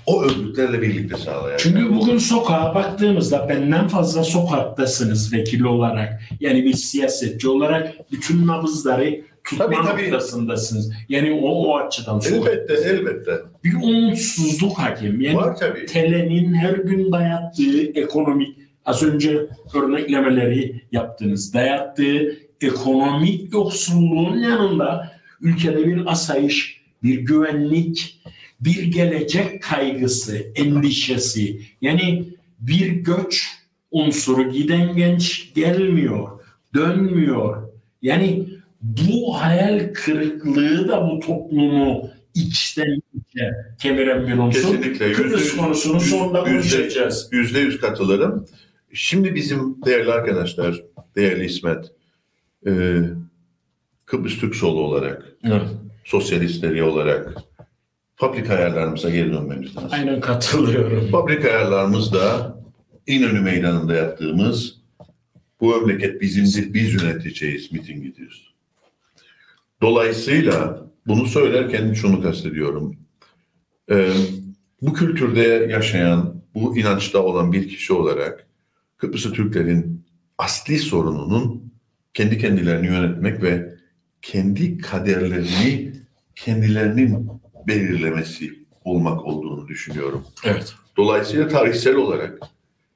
[0.05, 1.59] o örgütlerle birlikte sağlayacak.
[1.59, 6.21] Çünkü bugün sokağa baktığımızda benden fazla sokaktasınız vekil olarak.
[6.39, 10.03] Yani bir siyasetçi olarak bütün nabızları tutma Tabii, tabii.
[10.03, 10.91] noktasındasınız.
[11.09, 12.21] Yani o, o açıdan.
[12.27, 13.31] Elbette, elbette.
[13.63, 15.21] Bir umutsuzluk hakim.
[15.21, 15.85] Yani Var tabii.
[15.85, 25.11] TL'nin her gün dayattığı ekonomik, az önce örneklemeleri yaptınız, dayattığı ekonomik yoksulluğun yanında
[25.41, 28.18] ülkede bir asayiş, bir güvenlik,
[28.61, 32.25] bir gelecek kaygısı, endişesi, yani
[32.59, 33.47] bir göç
[33.91, 36.39] unsuru giden genç gelmiyor,
[36.75, 37.69] dönmüyor.
[38.01, 38.45] Yani
[38.81, 44.61] bu hayal kırıklığı da bu toplumu içten içe kemiren bir unsur.
[44.77, 45.13] Kesinlikle.
[45.13, 47.29] Kıbrıs Yüzde- konusunu yüz- sonunda konuşacağız.
[47.31, 48.45] Yüzde yüz katılırım.
[48.93, 50.83] Şimdi bizim değerli arkadaşlar,
[51.15, 51.85] değerli İsmet,
[52.67, 52.71] e,
[54.05, 55.61] Kıbrıs Türk Solu olarak, Evet,
[56.05, 57.33] sosyalistleri olarak
[58.19, 59.89] fabrika ayarlarımıza geri dönmemiz lazım.
[59.91, 61.11] aynen katılıyorum.
[61.11, 62.55] Fabrika ayarlarımızda
[63.07, 64.79] İnönü Meydanı'nda yaptığımız
[65.61, 68.53] bu memleket bizimdir, biz yöneteceğiz mitingi diyoruz.
[69.81, 72.95] Dolayısıyla bunu söylerken şunu kastediyorum.
[73.91, 74.13] Ee,
[74.81, 78.47] bu kültürde yaşayan, bu inançta olan bir kişi olarak
[78.97, 80.05] Kıbrıslı Türklerin
[80.37, 81.73] asli sorununun
[82.13, 83.75] kendi kendilerini yönetmek ve
[84.21, 85.93] kendi kaderlerini
[86.35, 87.29] kendilerinin
[87.69, 90.23] belirlemesi olmak olduğunu düşünüyorum.
[90.43, 90.73] Evet.
[90.97, 92.39] Dolayısıyla tarihsel olarak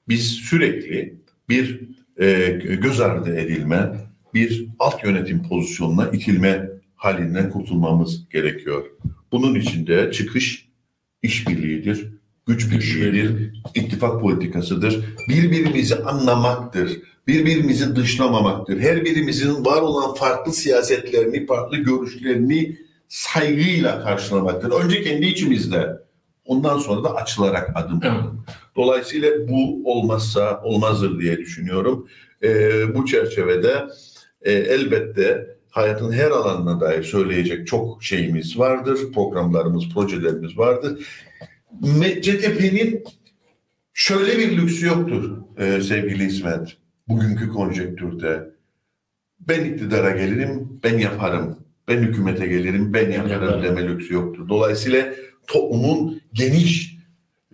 [0.08, 1.82] biz sürekli bir
[2.22, 2.50] e,
[2.82, 3.92] göz ardı edilme,
[4.34, 8.86] bir alt yönetim pozisyonuna itilme halinden kurtulmamız gerekiyor.
[9.32, 10.70] Bunun için de çıkış
[11.22, 12.08] işbirliğidir,
[12.48, 15.06] güç birliğidir, ittifak politikasıdır.
[15.30, 18.80] Birbirimizi anlamaktır, birbirimizi dışlamamaktır.
[18.80, 22.78] Her birimizin var olan farklı siyasetlerini, farklı görüşlerini
[23.13, 24.71] saygıyla karşılamaktır.
[24.71, 25.97] Önce kendi içimizde,
[26.45, 28.23] ondan sonra da açılarak adım Evet.
[28.76, 32.08] Dolayısıyla bu olmazsa olmazdır diye düşünüyorum.
[32.43, 33.88] Ee, bu çerçevede
[34.41, 38.99] e, elbette hayatın her alanına dair söyleyecek çok şeyimiz vardır.
[39.13, 41.08] Programlarımız, projelerimiz vardır.
[42.21, 43.04] CTP'nin
[43.93, 46.78] şöyle bir lüksü yoktur e, sevgili İsmet.
[47.08, 48.49] Bugünkü konjektürde
[49.39, 51.62] ben iktidara gelirim, ben yaparım.
[51.88, 53.63] Ben hükümete gelirim, ben yaparım.
[53.63, 54.50] deme lüksü yoktur.
[54.50, 55.13] Dolayısıyla
[55.48, 56.98] toplumun geniş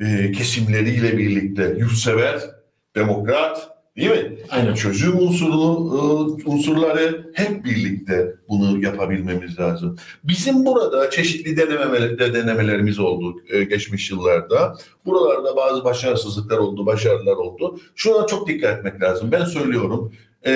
[0.01, 2.41] e, kesimleriyle birlikte yurtsever,
[2.95, 4.37] demokrat, değil mi?
[4.49, 4.73] Aynen.
[4.73, 5.97] Çözüm unsurlu,
[6.45, 9.97] e, unsurları hep birlikte bunu yapabilmemiz lazım.
[10.23, 14.75] Bizim burada çeşitli denemeler, de denemelerimiz oldu e, geçmiş yıllarda.
[15.05, 17.79] Buralarda bazı başarısızlıklar oldu, başarılar oldu.
[17.95, 19.31] Şuna çok dikkat etmek lazım.
[19.31, 20.13] Ben söylüyorum,
[20.45, 20.51] e,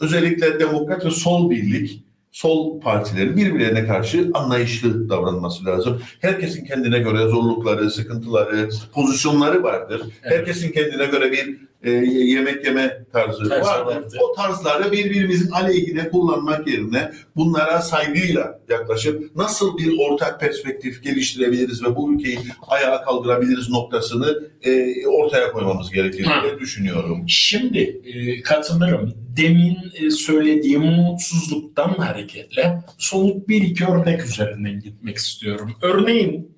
[0.00, 2.05] özellikle demokrat ve sol birlik,
[2.36, 6.02] sol partilerin birbirlerine karşı anlayışlı davranması lazım.
[6.20, 10.02] Herkesin kendine göre zorlukları, sıkıntıları, pozisyonları vardır.
[10.04, 10.38] Evet.
[10.38, 13.94] Herkesin kendine göre bir e, yemek yeme tarzı Tarzı vardır.
[13.96, 14.18] vardır.
[14.22, 21.96] O tarzları birbirimizin aleyhine kullanmak yerine bunlara saygıyla yaklaşıp nasıl bir ortak perspektif geliştirebiliriz ve
[21.96, 27.24] bu ülkeyi ayağa kaldırabiliriz noktasını e, ortaya koymamız gerekir diye düşünüyorum.
[27.28, 29.14] Şimdi e, katılırım.
[29.36, 35.72] Demin e, söylediğim mutsuzluktan hareketle somut bir iki örnek üzerinden gitmek istiyorum.
[35.82, 36.55] Örneğin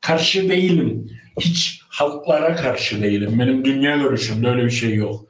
[0.00, 1.10] karşı değilim.
[1.40, 3.38] Hiç halklara karşı değilim.
[3.38, 5.24] Benim dünya görüşümde öyle bir şey yok.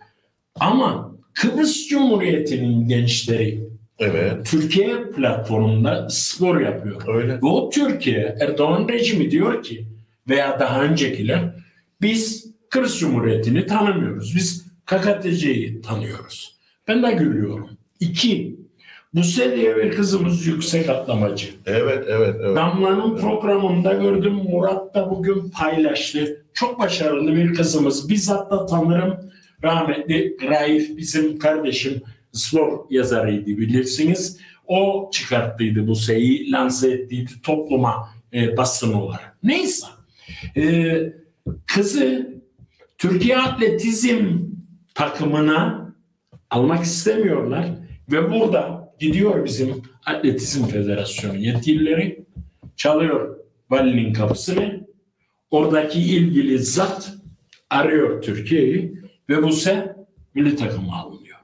[0.54, 4.46] Ama Kıbrıs Cumhuriyeti'nin gençleri Evet.
[4.46, 7.02] Türkiye platformunda spor yapıyor.
[7.07, 7.35] Öyle.
[7.35, 9.87] Ve o Türkiye, Erdoğan rejimi diyor ki
[10.28, 11.54] veya daha öncekiler
[12.02, 14.37] biz Kıbrıs Cumhuriyeti'ni tanımıyoruz.
[14.37, 16.57] Biz KKTC'yi tanıyoruz.
[16.88, 17.70] Ben de gülüyorum.
[18.00, 18.57] İki,
[19.14, 19.23] bu
[19.57, 21.47] diye bir kızımız yüksek atlamacı.
[21.66, 22.57] Evet, evet, evet.
[22.57, 26.44] Damla'nın programında gördüm Murat da bugün paylaştı.
[26.55, 28.09] Çok başarılı bir kızımız.
[28.09, 29.31] Bizzat da tanırım.
[29.64, 34.40] Rahmetli Raif bizim kardeşim spor yazarıydı bilirsiniz.
[34.66, 39.38] O çıkarttıydı bu şeyi, lanse ettiydi topluma e, basın olarak.
[39.42, 39.87] Neyse.
[40.57, 40.97] E,
[41.66, 42.35] kızı
[42.99, 44.38] Türkiye Atletizm
[44.94, 45.88] takımına
[46.51, 47.66] almak istemiyorlar
[48.12, 52.24] ve burada gidiyor bizim Atletizm Federasyonu yetkilileri
[52.76, 53.38] çalıyor
[53.70, 54.88] valinin kapısını.
[55.50, 57.12] Oradaki ilgili zat
[57.70, 58.94] arıyor Türkiye'yi
[59.28, 59.96] ve bu se
[60.34, 61.38] milli takıma alınıyor.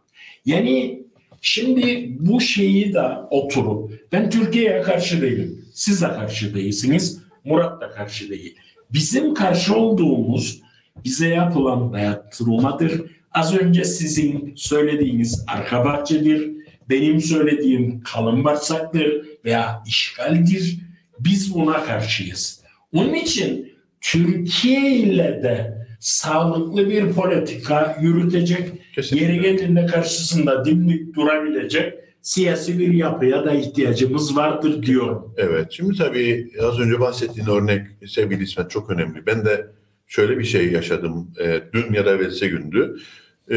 [0.46, 1.02] Yani
[1.40, 5.64] şimdi bu şeyi da oturup ben Türkiye'ye karşı değilim.
[5.74, 7.24] Siz de karşı değilsiniz.
[7.44, 8.56] Murat da karşı değil.
[8.92, 10.60] Bizim karşı olduğumuz
[11.04, 13.02] bize yapılan dayatılmadır.
[13.32, 16.50] Az önce sizin söylediğiniz arka bahçedir.
[16.90, 20.78] Benim söylediğim kalın bağırsaktır veya işgaldir.
[21.20, 22.62] Biz buna karşıyız.
[22.92, 29.26] Onun için Türkiye ile de sağlıklı bir politika yürütecek, Kesinlikle.
[29.26, 35.34] yeri geldiğinde karşısında dimdik durabilecek siyasi bir yapıya da ihtiyacımız vardır diyorum.
[35.36, 35.66] Evet.
[35.70, 39.26] Şimdi tabii az önce bahsettiğin örnek sevgili İsmet çok önemli.
[39.26, 39.66] Ben de
[40.06, 41.30] şöyle bir şey yaşadım.
[41.44, 42.96] E, dün ya da evvelsi gündü.
[43.50, 43.56] E,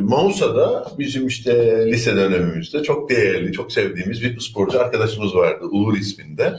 [0.00, 5.64] Mausa'da bizim işte lise dönemimizde çok değerli, çok sevdiğimiz bir sporcu arkadaşımız vardı.
[5.70, 6.52] Uğur isminde.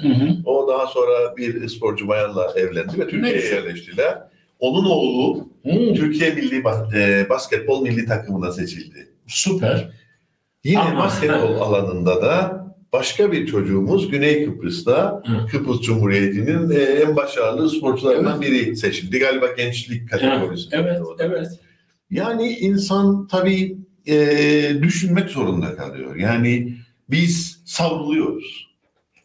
[0.45, 4.17] O daha sonra bir sporcu bayanla evlendi ve Türkiye'ye yerleştiler.
[4.59, 6.63] Onun oğlu Hmm, Türkiye Milli
[6.95, 9.07] e, Basketbol Milli Takımına seçildi.
[9.27, 9.89] süper.
[10.63, 15.47] Yine Ama- basketbol alanında da başka bir çocuğumuz Güney Kıbrıs'ta Hı.
[15.51, 19.19] Kıbrıs Cumhuriyeti'nin e, en başarılı sporcularından biri seçildi.
[19.19, 20.75] Galiba gençlik kategorisinde.
[20.75, 21.23] Evet, da.
[21.23, 21.47] evet.
[22.13, 24.15] Yani insan tabii e,
[24.81, 26.15] düşünmek zorunda kalıyor.
[26.15, 26.73] Yani
[27.09, 28.73] biz savruluyoruz.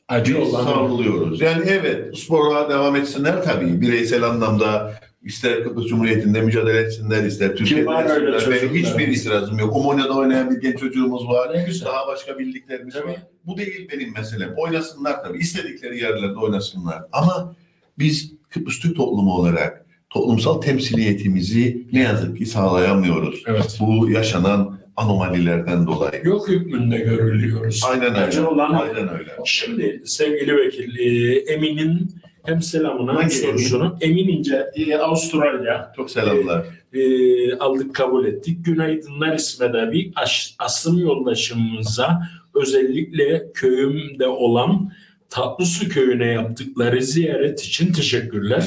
[0.08, 1.40] Acı olan savruluyoruz.
[1.40, 3.80] Yani evet spora devam etsinler tabii.
[3.80, 8.50] Bireysel anlamda ister Kıbrıs Cumhuriyeti'nde mücadele etsinler, ister Türkiye'de etsinler.
[8.50, 9.76] Benim hiçbir itirazım yok.
[9.76, 11.64] Omonya'da oynayan bir genç çocuğumuz var.
[11.66, 11.88] Güzel.
[11.88, 13.06] Daha başka bildiklerimiz Tabii.
[13.08, 13.16] var.
[13.46, 14.54] Bu değil benim meselem.
[14.56, 15.38] Oynasınlar tabii.
[15.38, 17.02] İstedikleri yerlerde oynasınlar.
[17.12, 17.56] Ama
[17.98, 23.42] biz Kıbrıs Türk toplumu olarak toplumsal temsiliyetimizi ne yazık ki sağlayamıyoruz.
[23.46, 23.78] Evet.
[23.80, 26.20] Bu yaşanan anomalilerden dolayı.
[26.24, 27.82] Yok hükmünde görülüyoruz.
[27.90, 28.48] Aynen Acı öyle.
[28.48, 29.30] olan Aynen öyle.
[29.44, 32.10] Şimdi sevgili vekil e, Emin'in
[32.44, 36.64] hem selamını hem Hangi sorusunu Emin İnce e, Avustralya Çok selamlar.
[36.92, 38.64] e, aldık kabul ettik.
[38.64, 42.18] Günaydınlar İsmet'e bir aş- asım yoldaşımıza
[42.54, 44.92] özellikle köyümde olan
[45.30, 48.62] Tatlısu köyüne yaptıkları ziyaret için teşekkürler.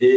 [0.00, 0.08] E,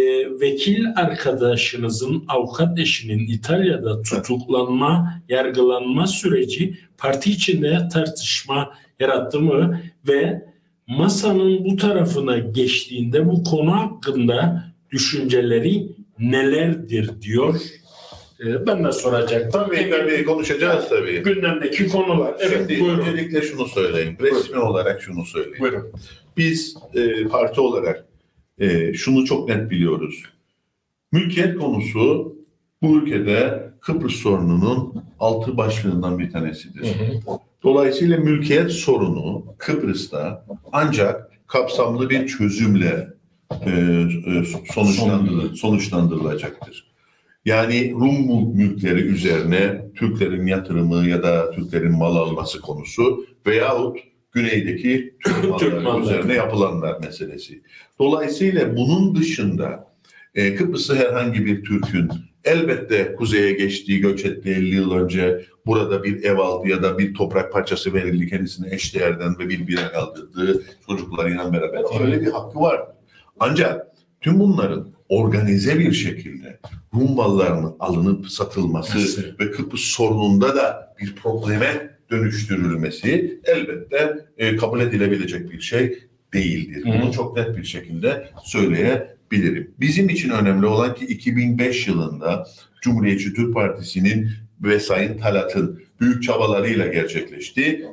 [0.42, 10.46] vekil arkadaşınızın avukat eşinin İtalya'da tutuklanma, yargılanma süreci parti içinde tartışma yarattı mı ve
[10.88, 15.88] masanın bu tarafına geçtiğinde bu konu hakkında düşünceleri
[16.20, 17.62] nelerdir diyor.
[18.46, 19.52] E, ben de soracaktım.
[19.52, 21.24] Tabii tabii konuşacağız tabii.
[21.24, 22.34] Gündemdeki konular.
[22.40, 23.00] Evet Şimdi buyurun.
[23.00, 24.18] öncelikle şunu söyleyeyim.
[24.22, 25.58] Resmi olarak şunu söyleyeyim.
[25.60, 25.92] Buyurun.
[26.38, 28.07] Biz e, parti olarak
[28.60, 30.24] e, şunu çok net biliyoruz.
[31.12, 32.36] Mülkiyet konusu
[32.82, 36.84] bu ülkede Kıbrıs sorununun altı başlığından bir tanesidir.
[36.84, 37.40] Hı hı.
[37.64, 43.08] Dolayısıyla mülkiyet sorunu Kıbrıs'ta ancak kapsamlı bir çözümle
[43.66, 44.44] e, e,
[44.74, 46.88] sonuçlandırıl- sonuçlandırılacaktır.
[47.46, 53.98] Yani Rum mülkleri üzerine Türklerin yatırımı ya da Türklerin mal alması konusu veyahut
[54.38, 56.04] güneydeki Türk Türk malları malları.
[56.04, 57.62] üzerine yapılanlar meselesi.
[58.00, 59.88] Dolayısıyla bunun dışında
[60.36, 62.10] e, Kıbrıs'ı herhangi bir Türk'ün
[62.44, 67.14] elbette kuzeye geçtiği, göç ettiği 50 yıl önce burada bir ev aldı ya da bir
[67.14, 72.82] toprak parçası verildi kendisine eşdeğerden ve bir bire kaldırdığı çocuklarıyla beraber öyle bir hakkı var.
[73.40, 73.88] Ancak
[74.22, 76.60] tüm bunların organize bir şekilde
[76.94, 79.22] Rum mallarının alınıp satılması Nasıl?
[79.40, 86.00] ve Kıbrıs sorununda da bir probleme dönüştürülmesi elbette e, kabul edilebilecek bir şey
[86.34, 86.86] değildir.
[86.86, 87.02] Hı.
[87.02, 89.72] Bunu çok net bir şekilde söyleyebilirim.
[89.80, 92.48] Bizim için önemli olan ki 2005 yılında
[92.82, 94.30] Cumhuriyetçi Türk Partisi'nin
[94.62, 97.86] ve Sayın Talat'ın büyük çabalarıyla gerçekleşti.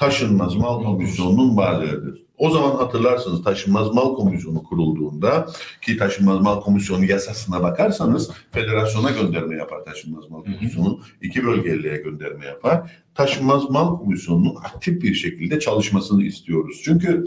[0.00, 2.22] Taşınmaz Mal Komisyonu'nun varlığıdır.
[2.38, 5.46] O zaman hatırlarsınız Taşınmaz Mal Komisyonu kurulduğunda
[5.82, 10.44] ki Taşınmaz Mal Komisyonu yasasına bakarsanız federasyona gönderme yapar Taşınmaz Mal.
[10.44, 11.00] Komisyonu.
[11.22, 12.92] iki bölgeliğe gönderme yapar.
[13.14, 16.80] Taşınmaz Mal Komisyonu'nun aktif bir şekilde çalışmasını istiyoruz.
[16.84, 17.24] Çünkü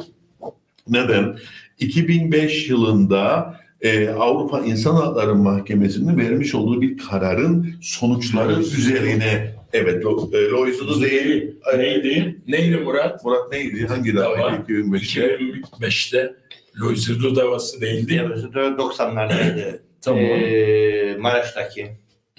[0.88, 1.38] neden?
[1.80, 10.06] 2005 yılında e, Avrupa İnsan Hakları Mahkemesi'nin vermiş olduğu bir kararın sonuçları Lois- üzerine evet
[10.06, 11.56] Lo, e, Lois'u değil.
[11.78, 12.42] Neydi?
[12.48, 13.26] Neydi Murat?
[13.26, 13.86] Murat neydi?
[13.88, 14.38] Hangi Dava.
[14.38, 14.50] dava?
[14.50, 15.38] 2005'te.
[15.80, 16.36] 2005'te
[16.82, 18.10] Loizido davası değildi.
[18.54, 19.80] De 90'lardaydı.
[20.02, 20.22] Tamam.
[20.24, 21.88] Ee, Maraş'taki.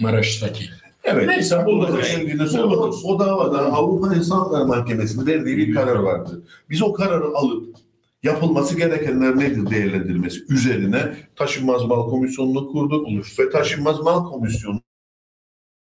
[0.00, 0.64] Maraş'taki.
[1.04, 1.28] Evet.
[1.28, 1.94] Neyse buluruz.
[1.94, 2.54] buluruz.
[2.59, 3.04] Buluruz.
[3.04, 6.42] O davada Avrupa İnsan Hakları Mahkemesi'nin verdiği bir karar vardı.
[6.70, 7.74] Biz o kararı alıp
[8.24, 13.06] yapılması gerekenler nedir değerlendirmesi üzerine taşınmaz mal komisyonunu kurduk
[13.38, 14.80] ve taşınmaz mal komisyonu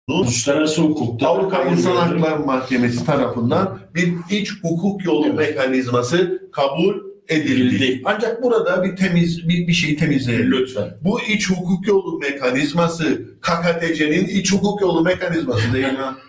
[0.09, 5.37] Uluslararası hukukta Avrupa İnsan Hakları Mahkemesi tarafından bir iç hukuk yolu Evet.
[5.37, 6.95] mekanizması kabul
[7.29, 7.75] edildi.
[7.75, 8.01] Edildi.
[8.05, 10.51] Ancak burada bir temiz bir, bir şeyi temizleyelim.
[10.51, 10.97] Lütfen.
[11.03, 15.99] Bu iç hukuk yolu mekanizması KKTC'nin iç hukuk yolu mekanizması değil mi?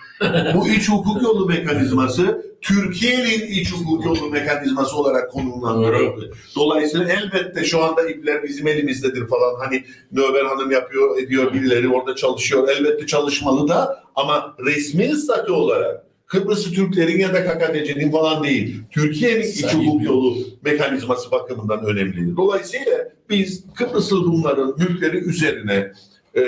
[0.55, 6.33] Bu iç hukuk yolu mekanizması Türkiye'nin iç hukuk yolu mekanizması olarak konumlandırıldı.
[6.57, 9.55] Dolayısıyla elbette şu anda ipler bizim elimizdedir falan.
[9.59, 12.69] Hani Nöber Hanım yapıyor, ediyor birileri orada çalışıyor.
[12.69, 18.83] Elbette çalışmalı da ama resmi statü olarak Kıbrıs'ı Türklerin ya da KKTC'nin falan değil.
[18.91, 22.37] Türkiye'nin iç hukuk yolu mekanizması bakımından önemlidir.
[22.37, 25.93] Dolayısıyla biz Kıbrıslı Rumların mülkleri üzerine
[26.37, 26.43] e,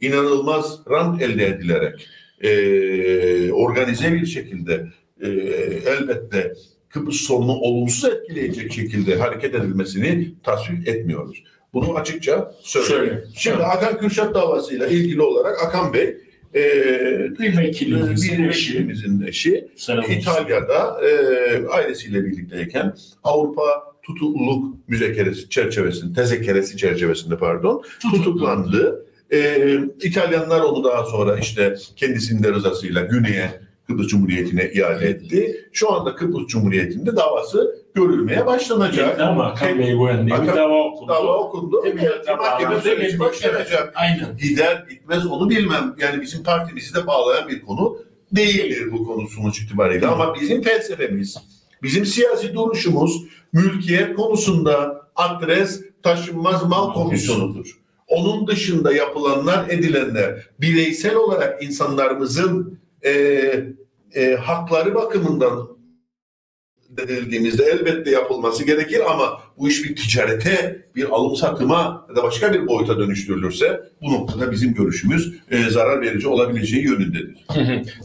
[0.00, 2.08] inanılmaz rant elde edilerek
[2.42, 4.86] e, organize bir şekilde
[5.20, 5.28] e,
[5.86, 6.52] elbette
[6.88, 11.42] Kıbrıs sorunu olumsuz etkileyecek şekilde hareket edilmesini tasvip etmiyoruz.
[11.74, 13.08] Bunu açıkça söylüyorum.
[13.08, 13.24] Söyle.
[13.34, 16.16] Şimdi Hakan Kürşat davasıyla ilgili olarak Hakan Bey
[16.54, 16.62] e,
[17.38, 18.88] Bir vekilimizin eşi.
[19.28, 19.68] eşi.
[20.08, 23.62] İtalya'da e, ailesiyle birlikteyken Avrupa
[24.02, 29.06] tutukluluk müzekeresi çerçevesinde, tezekeresi çerçevesinde pardon tutuklandı.
[29.32, 35.68] E, İtalyanlar onu daha sonra işte kendisinin de rızasıyla Güney'e Kıbrıs Cumhuriyeti'ne iade etti.
[35.72, 39.20] Şu anda Kıbrıs Cumhuriyeti'nde davası görülmeye başlanacak.
[39.20, 41.12] Ama Hakan Bey bu yönde bir dava okundu.
[41.12, 41.86] Dava okundu.
[41.86, 43.92] Emniyete Mahkeme süreci başlanacak.
[43.94, 44.36] Aynen.
[44.36, 45.94] Gider gitmez onu bilmem.
[45.98, 47.96] Yani bizim partimizi de bağlayan bir konu
[48.32, 50.06] değildir bu konu sonuç itibariyle.
[50.06, 51.36] Ama bizim felsefemiz,
[51.82, 57.81] bizim siyasi duruşumuz mülkiyet konusunda adres taşınmaz mal komisyonudur.
[58.12, 63.12] Onun dışında yapılanlar, edilenler bireysel olarak insanlarımızın e,
[64.14, 65.68] e, hakları bakımından
[66.90, 72.52] denildiğimizde elbette yapılması gerekir ama bu iş bir ticarete, bir alım satıma ya da başka
[72.52, 77.44] bir boyuta dönüştürülürse bu noktada bizim görüşümüz e, zarar verici olabileceği yönündedir.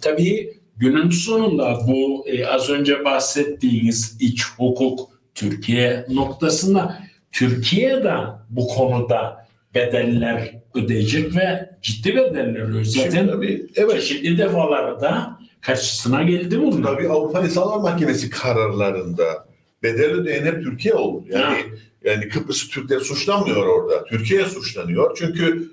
[0.01, 4.99] Tabii günün sonunda bu e, az önce bahsettiğiniz iç hukuk
[5.35, 6.99] Türkiye noktasında
[7.31, 8.15] Türkiye de
[8.49, 9.46] bu konuda
[9.77, 13.03] bedeller ödeyecek ve ciddi bedeller ödeyecek.
[13.03, 13.91] Zaten tabii, evet.
[13.91, 16.95] çeşitli defalarda karşısına geldi bunlar.
[16.95, 19.47] Tabii Avrupa İnsan Hakları Mahkemesi kararlarında
[19.83, 21.23] bedel ödeyen hep Türkiye olur.
[21.29, 21.57] Yani Ha.
[22.05, 24.05] yani Kıbrıs Türkler suçlanmıyor orada.
[24.05, 25.17] Türkiye suçlanıyor.
[25.17, 25.71] Çünkü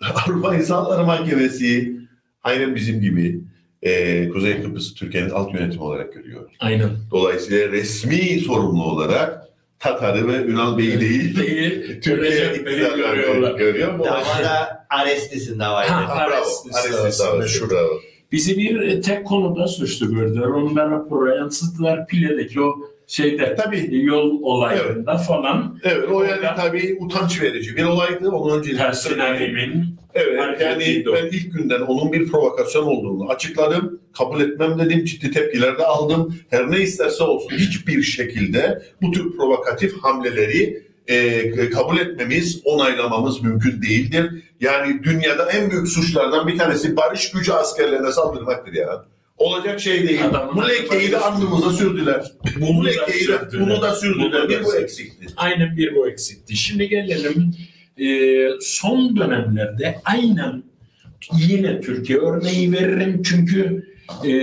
[0.26, 1.96] Avrupa İnsan Hakları Mahkemesi
[2.42, 3.40] aynen bizim gibi
[3.82, 6.50] e, Kuzey Kıbrıs'ı Türkiye'nin alt yönetimi olarak görüyor.
[6.60, 6.90] Aynen.
[7.10, 9.48] Dolayısıyla resmi sorumlu olarak
[9.84, 13.54] Tatar'ı ve Ünal Bey'i değil Değil, Türkiye iktidarlarını görüyorlar.
[13.58, 13.98] görüyor.
[13.98, 15.92] Bu Davada Arestis'in davaydı.
[15.92, 16.44] Bravo.
[16.74, 17.70] Arestis davası.
[17.70, 18.00] Bravo.
[18.32, 20.46] Bizi bir e, tek konuda suçlu gördüler.
[20.46, 22.06] Onu da rapora yansıttılar.
[22.06, 22.74] Pile'deki o
[23.06, 23.88] şeyde Tabii.
[23.92, 28.30] yol olayında falan Evet o yani tabii utanç verici bir olaydı.
[28.30, 34.00] Onun önce Tersin Alim'in Evet yani ben ilk günden onun bir provokasyon olduğunu açıkladım.
[34.12, 35.04] Kabul etmem dedim.
[35.04, 36.34] Ciddi tepkiler de aldım.
[36.50, 43.82] Her ne isterse olsun hiçbir şekilde bu tür provokatif hamleleri e, kabul etmemiz, onaylamamız mümkün
[43.82, 44.44] değildir.
[44.60, 49.04] Yani dünyada en büyük suçlardan bir tanesi barış gücü askerlerine saldırmaktır ya.
[49.38, 50.24] Olacak şey değil.
[50.24, 52.32] Adamın bu lekeyi de alnımıza sürdüler.
[52.60, 54.48] Bu lekeyi de bunu da sürdüler.
[54.48, 55.26] Bir bu eksikti.
[55.36, 56.56] aynen bir bu eksikti.
[56.56, 57.54] Şimdi gelelim
[57.98, 58.06] e,
[58.60, 60.62] son dönemlerde aynen
[61.32, 63.86] yine Türkiye örneği veririm çünkü
[64.24, 64.34] e,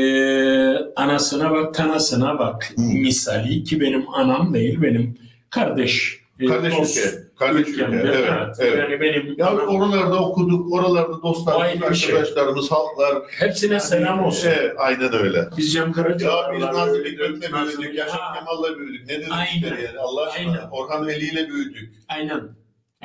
[0.96, 5.18] anasına bak tanasına bak misali ki benim anam değil benim
[5.50, 7.10] kardeş Kardeş dost ülke.
[7.40, 7.84] Kardeş ülke.
[7.92, 8.06] Evet.
[8.16, 8.78] Evet, evet.
[8.80, 12.16] Yani benim Ya anam- oralarda okuduk, oralarda dostlarımız, şey.
[12.16, 13.24] arkadaşlarımız, halklar.
[13.40, 14.48] hepsine selam olsun.
[14.60, 15.48] Evet, aynen öyle.
[15.58, 19.08] Biz Cem Ya Karacaoğlan'la biz Nazım Hikmet'le büyüdük, Yaşar Kemal'la büyüdük.
[19.08, 19.78] Ne dedik Aynen.
[19.78, 20.52] yani Allah aşkına?
[20.52, 20.70] Aynen.
[20.72, 21.94] Orhan Veli'yle büyüdük.
[22.10, 22.42] Aynen.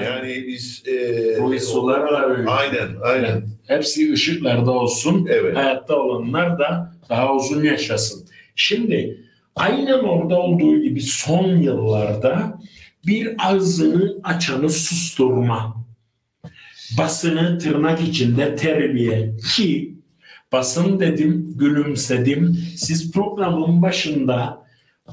[0.00, 0.82] Yani biz...
[0.86, 0.92] E,
[1.40, 2.48] Ruhi Sular'la büyüdük.
[2.48, 3.46] Aynen, aynen.
[3.68, 5.26] Hepsi ışıklarda olsun.
[5.30, 5.56] Evet.
[5.56, 8.28] Hayatta olanlar da daha uzun yaşasın.
[8.54, 9.20] Şimdi
[9.56, 12.58] aynen orada olduğu gibi son yıllarda
[13.06, 15.86] bir ağzını açanı susturma.
[16.98, 19.94] Basını tırnak içinde terbiye ki
[20.52, 22.58] basın dedim gülümsedim.
[22.76, 24.66] Siz programın başında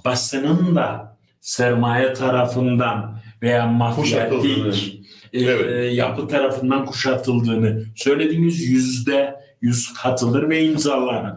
[0.05, 5.03] basının da sermaye tarafından veya mafyatik
[5.33, 5.93] e, Evet.
[5.93, 11.33] yapı tarafından kuşatıldığını söylediğiniz yüzde yüz katılır ve imzalanır.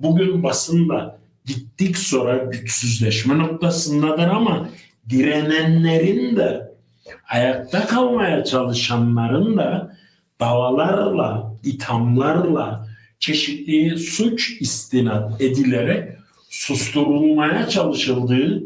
[0.00, 4.68] Bugün basında gittik sonra güçsüzleşme noktasındadır ama
[5.10, 6.74] direnenlerin de
[7.30, 9.96] ayakta kalmaya çalışanların da
[10.40, 12.88] davalarla, ithamlarla
[13.18, 16.08] çeşitli suç istinat edilerek
[16.48, 18.62] susturulmaya çalışıldığı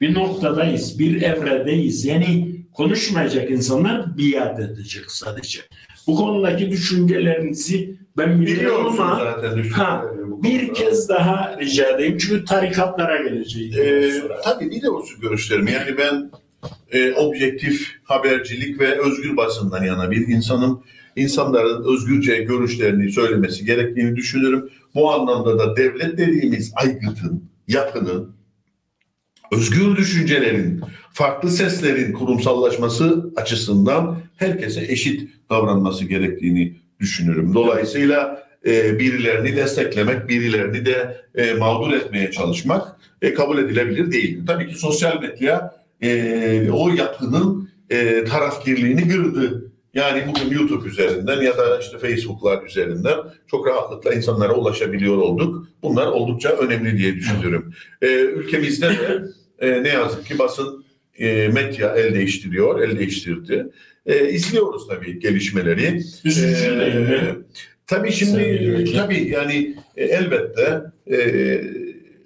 [0.00, 2.04] bir noktadayız, bir evredeyiz.
[2.04, 5.60] Yani konuşmayacak insanlar biat edecek sadece.
[6.06, 13.22] Bu konudaki düşüncelerinizi ben biliyorum ama zaten bu bir kez daha rica edeyim çünkü tarikatlara
[13.22, 13.78] geleceğiz.
[13.78, 15.72] Ee, tabii biliyorsun görüşlerimi.
[15.72, 16.30] Yani ben
[16.90, 20.84] e, objektif habercilik ve özgür basından yana bir insanım.
[21.16, 24.70] İnsanların özgürce görüşlerini söylemesi gerektiğini düşünürüm.
[24.94, 28.36] Bu anlamda da devlet dediğimiz aygıtın, yapının,
[29.52, 30.80] özgür düşüncelerin,
[31.12, 37.54] farklı seslerin kurumsallaşması açısından herkese eşit davranması gerektiğini düşünürüm.
[37.54, 44.40] Dolayısıyla e, birilerini desteklemek, birilerini de e, mağdur etmeye çalışmak e, kabul edilebilir değil.
[44.46, 49.72] Tabii ki sosyal medya e, o yapının e, tarafgirliğini kırdı.
[49.94, 55.68] Yani bugün YouTube üzerinden ya da işte Facebook'lar üzerinden çok rahatlıkla insanlara ulaşabiliyor olduk.
[55.82, 57.74] Bunlar oldukça önemli diye düşünüyorum.
[58.02, 59.22] E, ülkemizde de
[59.58, 60.84] e, ne yazık ki basın
[61.18, 63.66] e, medya el değiştiriyor, el değiştirdi.
[64.06, 66.02] E, izliyoruz tabii gelişmeleri.
[66.24, 67.34] Üzücü Ee?
[67.86, 68.38] Tabii şimdi
[68.78, 68.96] Vekil.
[68.98, 71.16] tabii yani e, elbette e,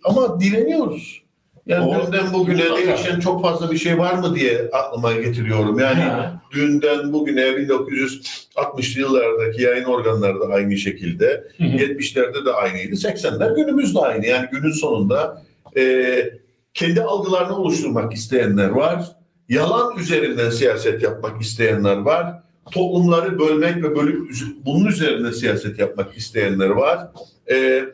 [0.05, 1.23] ama direniyoruz.
[1.67, 5.79] Yani O- dünden bugüne değişen çok fazla bir şey var mı diye aklıma getiriyorum.
[5.79, 6.43] Yani Ha.
[6.55, 11.69] dünden bugüne 1960'lı yıllardaki yayın organları da aynı şekilde, Hı hı.
[11.69, 14.27] 70'lerde de aynıydı, 80'ler günümüzde aynı.
[14.27, 15.43] Yani günün sonunda
[15.77, 16.31] e,
[16.75, 19.05] kendi algılarını oluşturmak isteyenler var.
[19.49, 22.43] Yalan üzerinden siyaset yapmak isteyenler var.
[22.73, 24.31] Toplumları bölmek ve bölüp
[24.65, 27.09] bunun üzerine siyaset yapmak isteyenler var.
[27.51, 27.85] E,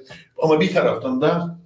[0.42, 1.58] ama bir taraftan da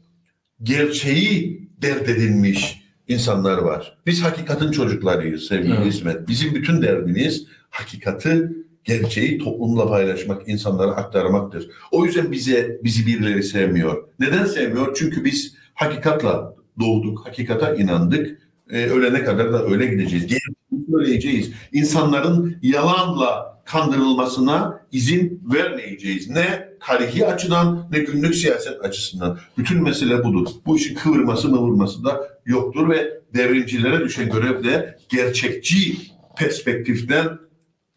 [0.63, 3.99] gerçeği dert edinmiş insanlar var.
[4.07, 5.95] Biz hakikatin çocuklarıyız sevgili Evet.
[5.95, 6.29] İsmet.
[6.29, 8.49] Bizim bütün derdimiz hakikati,
[8.85, 11.71] gerçeği toplumla paylaşmak, insanlara aktarmaktır.
[11.93, 14.09] O yüzden bize bizi birileri sevmiyor.
[14.19, 14.95] Neden sevmiyor?
[14.99, 18.39] Çünkü biz hakikatla doğduk, hakikata inandık.
[18.71, 20.27] Ee, ölene kadar da öyle gideceğiz.
[20.27, 20.55] Gerçeği
[20.97, 21.53] söyleyeceğiz.
[21.73, 26.31] İnsanların yalanla kandırılmasına izin vermeyeceğiz.
[26.31, 29.39] Ne tarihi açıdan ne günlük siyaset açısından.
[29.59, 30.49] Bütün mesele budur.
[30.67, 35.97] Bu işin kıvırması mıvırması da yoktur ve devrimcilere düşen görev de gerçekçi
[36.37, 37.39] perspektiften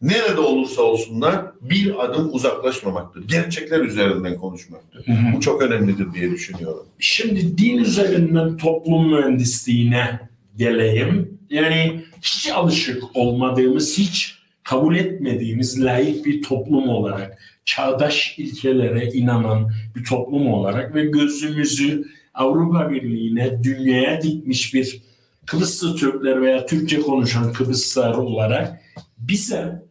[0.01, 3.27] nerede olursa olsunlar bir adım uzaklaşmamaktır.
[3.27, 5.07] Gerçekler üzerinden konuşmaktır.
[5.07, 5.35] Hı hı.
[5.35, 6.85] Bu çok önemlidir diye düşünüyorum.
[6.99, 10.28] Şimdi din üzerinden toplum mühendisliğine
[10.59, 11.39] geleyim.
[11.49, 20.03] Yani hiç alışık olmadığımız, hiç kabul etmediğimiz layık bir toplum olarak, çağdaş ilkelere inanan bir
[20.03, 25.01] toplum olarak ve gözümüzü Avrupa Birliği'ne, dünyaya dikmiş bir
[25.45, 28.81] Kıbrıslı Türkler veya Türkçe konuşan Kıbrıslılar olarak
[29.17, 29.83] bize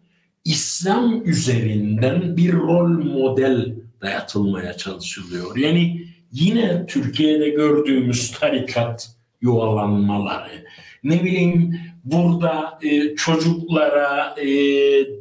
[0.45, 5.57] İslam üzerinden bir rol model dayatılmaya çalışılıyor.
[5.57, 10.65] Yani yine Türkiye'de gördüğümüz tarikat yuvalanmaları,
[11.05, 14.47] ne bileyim burada e, çocuklara e,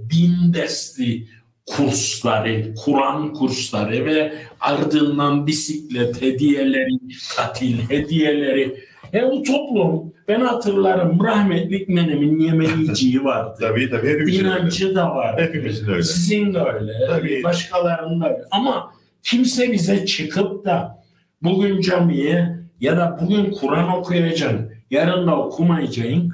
[0.09, 1.28] din desti
[1.65, 6.99] kursları, Kur'an kursları ve ardından bisiklet hediyeleri,
[7.36, 8.78] tatil hediyeleri.
[9.13, 13.57] E o toplum, ben hatırlarım rahmetlik menemin yemeliciği vardı.
[13.61, 14.59] Tabii tabii hepimizin öyle.
[14.59, 15.41] İnancı da vardı.
[15.41, 16.03] Hepimizin öyle.
[16.03, 16.93] Sizin de öyle.
[17.07, 17.43] Tabii.
[17.43, 18.43] Başkalarının da öyle.
[18.51, 18.93] Ama
[19.24, 21.03] kimse bize çıkıp da
[21.41, 26.34] bugün camiye ya da bugün Kur'an okuyacaksın, yarın da okumayacaksın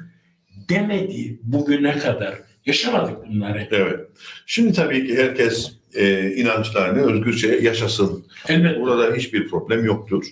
[0.68, 2.34] demedi bugüne kadar.
[2.66, 3.68] Yaşamadık bunları.
[3.70, 4.00] Evet.
[4.46, 8.26] Şimdi tabii ki herkes e, inançlarını özgürce yaşasın.
[8.48, 8.80] Elbette.
[8.80, 10.24] Burada hiçbir problem yoktur.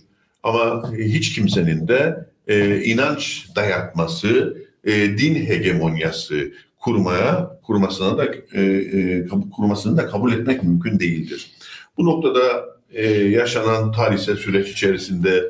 [0.42, 9.26] Ama hiç kimsenin de e, inanç dayatması, e, din hegemonyası kurmaya, kurmasına da e, e,
[9.56, 11.50] kurmasını da kabul etmek mümkün değildir.
[11.98, 15.44] Bu noktada e, yaşanan tarihsel süreç içerisinde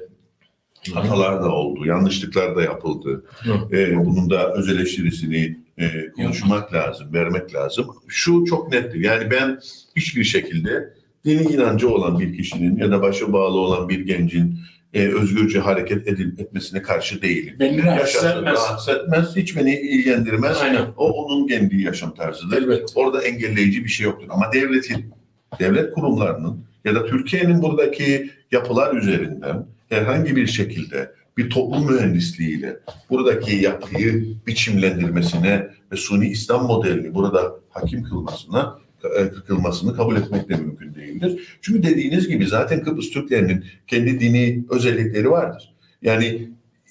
[0.90, 3.24] hatalar da oldu, yanlışlıklar da yapıldı.
[3.28, 3.76] Hı.
[3.76, 7.86] E, bunun da öz eleştirisini e, konuşmak lazım, vermek lazım.
[8.08, 9.00] Şu çok nettir.
[9.00, 9.60] Yani ben
[9.96, 14.58] hiçbir şekilde dini inancı olan bir kişinin ya da başı bağlı olan bir gencin
[14.94, 17.56] e, özgürce hareket edil, etmesine karşı değilim.
[17.60, 18.54] Beni rahatsız etmez.
[18.54, 20.56] rahatsız etmez, hiç beni ilgilendirmez.
[20.62, 20.86] Aynen.
[20.96, 22.56] O onun kendi yaşam tarzıdır.
[22.56, 22.92] Elbette.
[22.94, 24.26] Orada engelleyici bir şey yoktur.
[24.30, 25.14] Ama devletin,
[25.60, 32.76] devlet kurumlarının ya da Türkiye'nin buradaki yapılar üzerinden herhangi bir şekilde bir toplum mühendisliğiyle
[33.10, 38.78] buradaki yapıyı biçimlendirmesine ve suni İslam modelini burada hakim kılmasına
[39.18, 41.58] e, kılmasını kabul etmek de mümkün değildir.
[41.62, 45.74] Çünkü dediğiniz gibi zaten Kıbrıs Türklerinin kendi dini özellikleri vardır.
[46.02, 46.48] Yani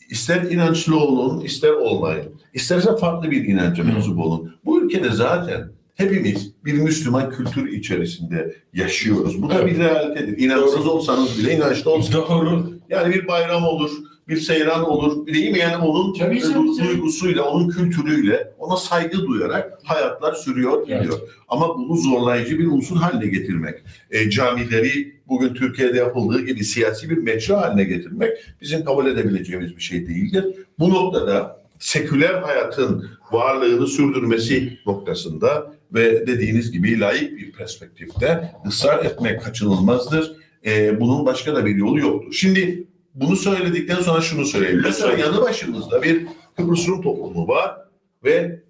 [0.09, 4.55] ister inançlı olun, ister olmayın, isterse farklı bir inanca mensup olun.
[4.65, 9.41] Bu ülkede zaten hepimiz bir Müslüman kültür içerisinde yaşıyoruz.
[9.41, 10.37] Bu da bir realitedir.
[10.37, 12.29] İnançsız olsanız bile inançlı olsanız.
[12.29, 12.80] Doğru.
[12.91, 13.91] Yani bir bayram olur,
[14.27, 15.27] bir seyran olur.
[15.27, 15.59] Değil mi?
[15.59, 16.87] Yani onun Tabii, e, tabii, du- tabii.
[16.87, 21.01] duygusuyla, onun kültürüyle ona saygı duyarak hayatlar sürüyor Evet.
[21.01, 21.19] gidiyor.
[21.47, 23.79] Ama bunu zorlayıcı bir unsur haline getirmek,
[24.11, 28.31] e, camileri bugün Türkiye'de yapıldığı gibi siyasi bir mecra haline getirmek
[28.61, 30.45] bizim kabul edebileceğimiz bir şey değildir.
[30.79, 39.41] Bu noktada seküler hayatın varlığını sürdürmesi noktasında ve dediğiniz gibi layık bir perspektifte ısrar etmek
[39.43, 40.31] kaçınılmazdır.
[40.65, 42.33] E, bunun başka da bir yolu yoktur.
[42.33, 44.81] Şimdi bunu söyledikten sonra şunu söyleyeyim.
[44.83, 47.77] Mesela yanı başımızda bir Kıbrıs Rum toplumu var
[48.23, 48.63] ve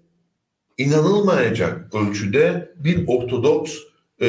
[0.78, 3.76] inanılmayacak ölçüde bir Ortodoks
[4.20, 4.26] e,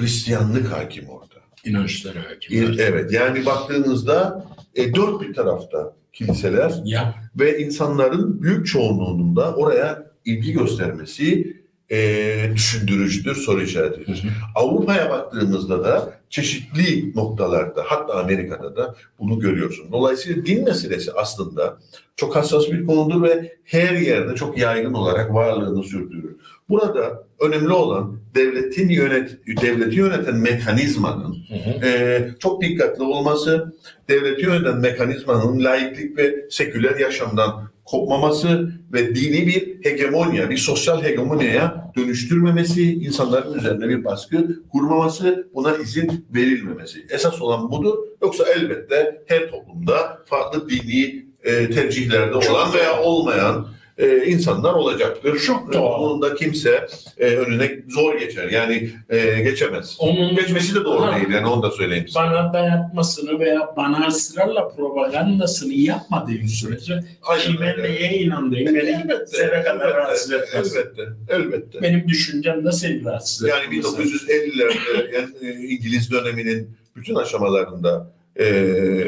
[0.00, 1.26] Hristiyanlık hakim orada.
[1.64, 2.62] İnançlara hakim.
[2.72, 9.54] İ- Evet yani baktığınızda e, dört bir tarafta kiliseler Ya ve insanların büyük çoğunluğunun da
[9.54, 11.56] oraya ilgi göstermesi
[11.90, 14.22] e, düşündürücüdür, soru işaretidir.
[14.54, 19.92] Avrupa'ya baktığımızda da çeşitli noktalarda hatta Amerika'da da bunu görüyorsun.
[19.92, 21.78] Dolayısıyla din meselesi aslında
[22.16, 26.36] çok hassas bir konudur ve her yerde çok yaygın olarak varlığını sürdürür.
[26.68, 31.36] Burada önemli olan devletin yönet devleti yöneten mekanizmanın
[31.84, 33.74] e, çok dikkatli olması,
[34.08, 41.92] devleti yöneten mekanizmanın laiklik ve seküler yaşamdan kopmaması ve dini bir hegemonya, bir sosyal hegemonyaya
[41.96, 47.06] dönüştürmemesi, insanların üzerine bir baskı kurmaması, buna izin verilmemesi.
[47.10, 47.98] Esas olan budur.
[48.22, 53.68] Yoksa elbette her toplumda farklı dini e, tercihlerde olan veya olmayan
[53.98, 55.38] e, insanlar olacaktır.
[55.38, 56.00] Çok doğal.
[56.00, 56.86] Bunun da kimse
[57.18, 58.48] e, önüne zor geçer.
[58.50, 59.96] Yani e, geçemez.
[59.98, 61.16] onun Geçmesi de doğru Ha.
[61.16, 61.28] değil.
[61.30, 62.18] Yani onu da söyleyeyim size.
[62.20, 67.82] bana dayatmasını veya bana ısrarla propagandasını yapmadığın sürece Aynen kime öyle.
[67.82, 70.76] neye inandığım beni Elbette, zerre kadar elbette, rahatsız etmez.
[70.76, 71.82] elbette, elbette.
[71.82, 73.84] Benim düşüncem de seni rahatsız Yani etmez.
[73.84, 78.46] 1950'lerde yani, İngiliz döneminin bütün aşamalarında e,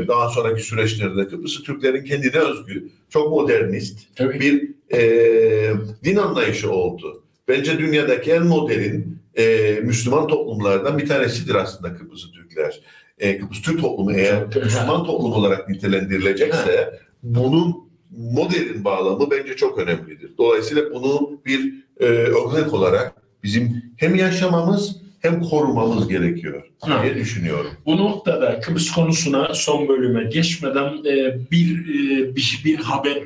[0.08, 4.40] daha sonraki süreçlerde Kıbrıs Türklerin kendine özgü, çok modernist Tabii.
[4.40, 5.72] bir e,
[6.04, 7.22] din anlayışı oldu.
[7.48, 9.00] Bence dünyadaki en modern
[9.38, 12.80] e, Müslüman toplumlardan bir tanesidir aslında Kıbrıs Türkler.
[13.18, 20.32] E, Kıbrıs Türk toplumu eğer Müslüman toplum olarak nitelendirilecekse bunun modern bağlamı bence çok önemlidir.
[20.38, 27.02] Dolayısıyla bunu bir e, örnek olarak bizim hem yaşamamız hem korumamız gerekiyor Ha.
[27.02, 27.70] diye düşünüyorum.
[27.86, 33.18] Bu noktada Kıbrıs konusuna son bölüme geçmeden e, bir, e, bir bir haber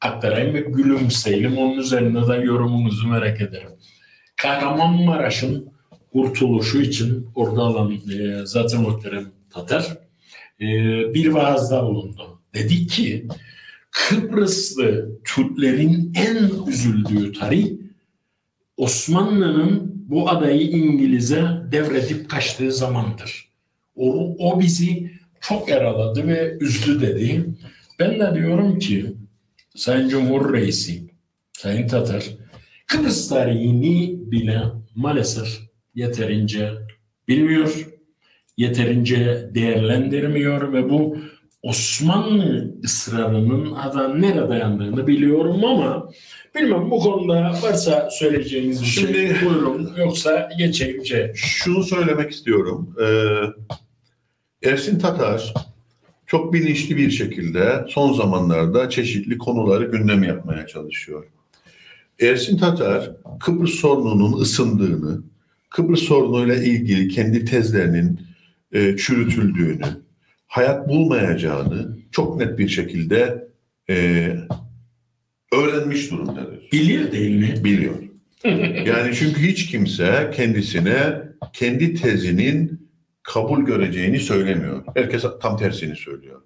[0.00, 1.58] aktarayım ve gülümseyelim.
[1.58, 3.70] Onun üzerine de yorumunuzu merak ederim.
[4.36, 5.68] Kahramanmaraş'ın
[6.12, 9.98] kurtuluşu için orada olan e, zaten muhterem Tatar
[10.60, 10.66] e,
[11.14, 12.40] bir vaazda bulundu.
[12.54, 13.28] Dedi ki
[13.90, 17.72] Kıbrıslı Türklerin en üzüldüğü tarih
[18.76, 23.48] Osmanlı'nın bu adayı İngiliz'e devredip kaçtığı zamandır.
[23.96, 27.44] O, o bizi çok yaraladı ve üzdü dedi.
[27.98, 29.14] Ben de diyorum ki
[29.74, 31.02] Sayın Cumhur Reisi,
[31.52, 32.24] Sayın Tatar,
[32.86, 34.62] Kıbrıs tarihini bile
[34.94, 35.48] maalesef
[35.94, 36.70] yeterince
[37.28, 37.88] bilmiyor,
[38.56, 41.18] yeterince değerlendirmiyor ve bu
[41.64, 46.10] Osmanlı ısrarının ada nereye dayandığını biliyorum ama
[46.54, 51.32] bilmem bu konuda varsa söyleyeceğiniz bir şey Şimdi- buyurun yoksa geçeyim şey.
[51.34, 52.96] Şunu söylemek istiyorum.
[53.02, 55.54] Ee, Ersin Tatar
[56.26, 61.24] çok bilinçli bir şekilde son zamanlarda çeşitli konuları gündem yapmaya çalışıyor.
[62.20, 63.10] Ersin Tatar
[63.40, 65.22] Kıbrıs sorununun ısındığını,
[65.70, 68.20] Kıbrıs sorunuyla ilgili kendi tezlerinin
[68.72, 70.03] e, çürütüldüğünü,
[70.54, 73.48] hayat bulmayacağını çok net bir şekilde
[73.90, 73.94] e,
[75.52, 76.70] öğrenmiş durumdadır.
[76.72, 77.64] Bilir değil mi?
[77.64, 77.94] Biliyor.
[78.86, 82.90] Yani çünkü hiç kimse kendisine kendi tezinin
[83.22, 84.84] kabul göreceğini söylemiyor.
[84.94, 86.40] Herkes tam tersini söylüyor.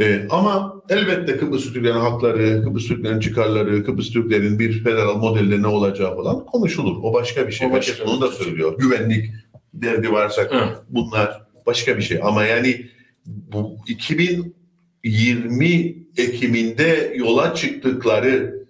[0.00, 5.66] Ee, ama elbette Kıbrıs Türklerin hakları, Kıbrıs Türklerin çıkarları, Kıbrıs Türklerin bir federal modelde ne
[5.66, 6.96] olacağı falan konuşulur.
[7.02, 7.68] O başka bir şey.
[7.68, 8.46] O başka Herkes onu da şey.
[8.46, 8.78] söylüyor.
[8.78, 9.30] Güvenlik
[9.74, 10.48] derdi varsa
[10.88, 12.20] bunlar başka bir şey.
[12.22, 12.88] Ama yani
[13.28, 18.66] bu 2020 Ekim'inde yola çıktıkları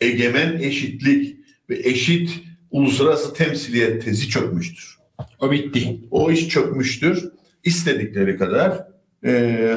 [0.00, 1.36] egemen eşitlik
[1.70, 2.30] ve eşit
[2.70, 4.98] uluslararası temsiliyet tezi çökmüştür.
[5.40, 6.00] O bitti.
[6.10, 7.28] O iş çökmüştür.
[7.64, 8.86] İstedikleri kadar
[9.24, 9.30] e,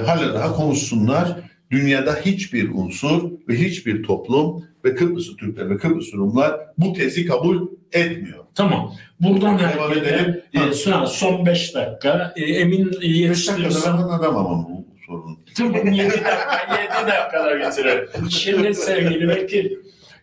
[0.06, 1.45] hala daha konuşsunlar.
[1.72, 7.68] Dünyada hiçbir unsur ve hiçbir toplum ve Kıbrıs Türkler ve Kıbrıs Rumlar bu tezi kabul
[7.94, 8.46] etmiyor.
[8.56, 8.96] Tamam.
[9.20, 10.42] Buradan Devam edelim.
[10.54, 15.40] e, son, son beş dakika e, emin dakikada yetiştirirsen adam ama bu sorun.
[15.58, 18.08] Tamam 7 dakika 7 dakikada bitirelim.
[18.30, 19.78] Şimdi sevgili Bekir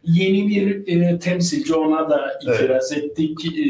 [0.04, 3.58] yeni bir e, temsilci ona da itiraz ettik.
[3.58, 3.62] E,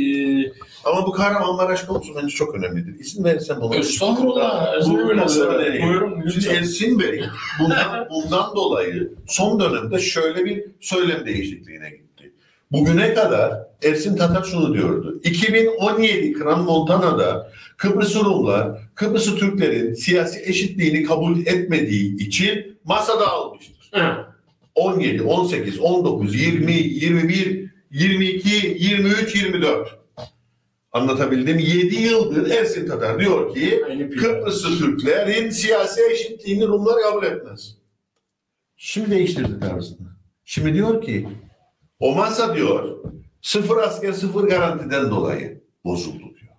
[0.85, 2.99] Ama bu Kahramanmaraş konusu bence çok önemlidir.
[2.99, 3.75] İsim verirsen bunu.
[3.75, 4.73] estağfurullah.
[4.75, 5.29] Bu- estağfurullah.
[5.83, 6.47] bu- Buyurun Şimdi.
[6.57, 7.25] Ersin Bey
[7.61, 12.33] bundan, bundan dolayı son dönemde şöyle bir söylem değişikliğine gitti.
[12.73, 13.53] Bugüne kadar
[13.85, 15.21] Ersin Tatar şunu diyordu.
[15.25, 23.89] 2017 Kran Montana'da Kıbrıs Rumlar, Kıbrıs Türklerin siyasi eşitliğini kabul etmediği için masada almıştır.
[23.93, 24.32] Ha,
[24.75, 29.99] 17, 18, 19, 20, 21, 22, 23, 24.
[30.93, 31.59] Anlatabildim.
[31.59, 33.83] 7 yıldır Ersin Tatar diyor ki
[34.21, 37.77] Kıbrıslı Türklerin siyasi eşitliğini Rumlar kabul etmez.
[38.77, 40.07] Şimdi değiştirdi tarzını.
[40.45, 41.29] Şimdi diyor ki
[42.01, 42.99] o masa diyor
[43.43, 46.53] sıfır asker sıfır garantiden dolayı bozuldu diyor.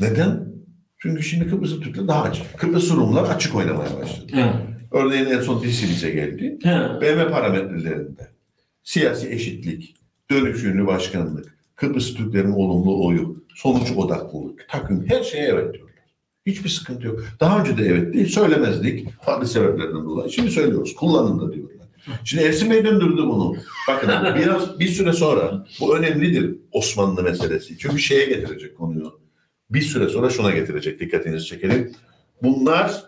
[0.00, 0.50] Neden?
[0.98, 2.58] Çünkü şimdi Kıbrıslı Türkler daha açık.
[2.58, 4.32] Kıbrıslı Rumlar açık oynamaya başladı.
[4.32, 4.62] Ha,
[4.92, 6.58] Örneğin en son Tisilis'e geldi.
[6.64, 6.98] ha.
[7.02, 8.28] BM parametrelerinde
[8.82, 9.94] siyasi eşitlik,
[10.30, 15.94] dönüşümlü başkanlık, Kıbrıs Türklerin olumlu oyu, sonuç odaklılık, takım her şeye evet diyorlar.
[16.46, 17.24] Hiçbir sıkıntı yok.
[17.40, 20.30] Daha önce de evet değil, söylemezdik farklı sebeplerden dolayı.
[20.32, 21.76] Şimdi söylüyoruz, kullanın da diyorlar.
[22.24, 23.56] Şimdi Ersin Bey döndürdü bunu.
[23.88, 27.78] Bakın biraz bir süre sonra bu önemlidir Osmanlı meselesi.
[27.78, 29.20] Çünkü şeye getirecek konuyu.
[29.70, 31.92] Bir süre sonra şuna getirecek dikkatinizi çekelim.
[32.42, 33.04] Bunlar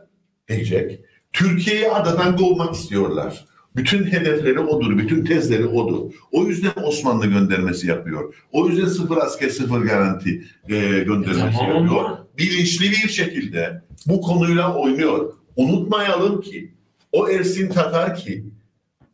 [0.49, 1.01] diyecek.
[1.33, 3.45] Türkiye'yi adadan kovmak istiyorlar.
[3.77, 6.13] Bütün hedefleri odur, bütün tezleri odur.
[6.33, 8.35] O yüzden Osmanlı göndermesi yapıyor.
[8.53, 12.19] O yüzden sıfır asker, sıfır garanti e, göndermesi Tamam yapıyor.
[12.39, 15.33] Bilinçli bir şekilde bu konuyla oynuyor.
[15.57, 16.75] Unutmayalım ki
[17.13, 18.45] o Ersin Tatar ki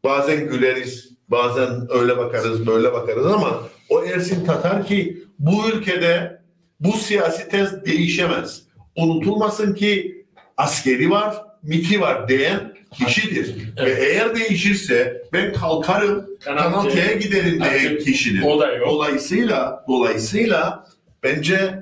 [0.05, 6.43] bazen güleriz, bazen öyle bakarız, böyle bakarız ama o Ersin Tatar ki bu ülkede
[6.81, 8.62] bu siyasi tez değişemez.
[8.97, 10.25] Unutulmasın ki
[10.57, 13.57] askeri var, miti var diyen kişidir.
[13.77, 13.99] Evet.
[13.99, 18.43] Ve eğer değişirse ben kalkarım, Kanal T'ye giderim diyen Artık kişidir.
[18.43, 18.89] O da yok.
[18.89, 20.87] Dolayısıyla, dolayısıyla
[21.23, 21.75] bence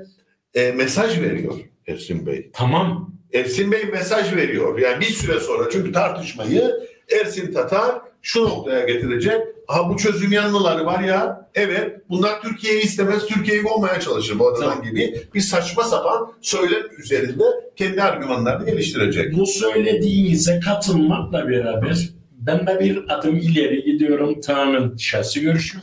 [0.55, 1.55] e, mesaj veriyor
[1.89, 2.51] Ersin Bey.
[2.53, 3.13] Tamam.
[3.33, 4.79] Ersin Bey mesaj veriyor.
[4.79, 6.75] Yani bir süre sonra çünkü tartışmayı
[7.21, 7.95] Ersin Tatar
[8.27, 9.41] şu noktaya getirecek.
[9.67, 14.61] Ha bu çözüm yanlıları var ya evet bunlar Türkiye'yi istemez Türkiye'yi kovmaya çalışır bu adam
[14.61, 14.83] Tamam.
[14.85, 17.45] gibi bir saçma sapan söylem üzerinde
[17.77, 19.37] kendi argümanlarını geliştirecek.
[19.37, 25.81] Bu söylediğinize katılmakla beraber ben de bir adım ileri gidiyorum tamamen şahsi görüşüm.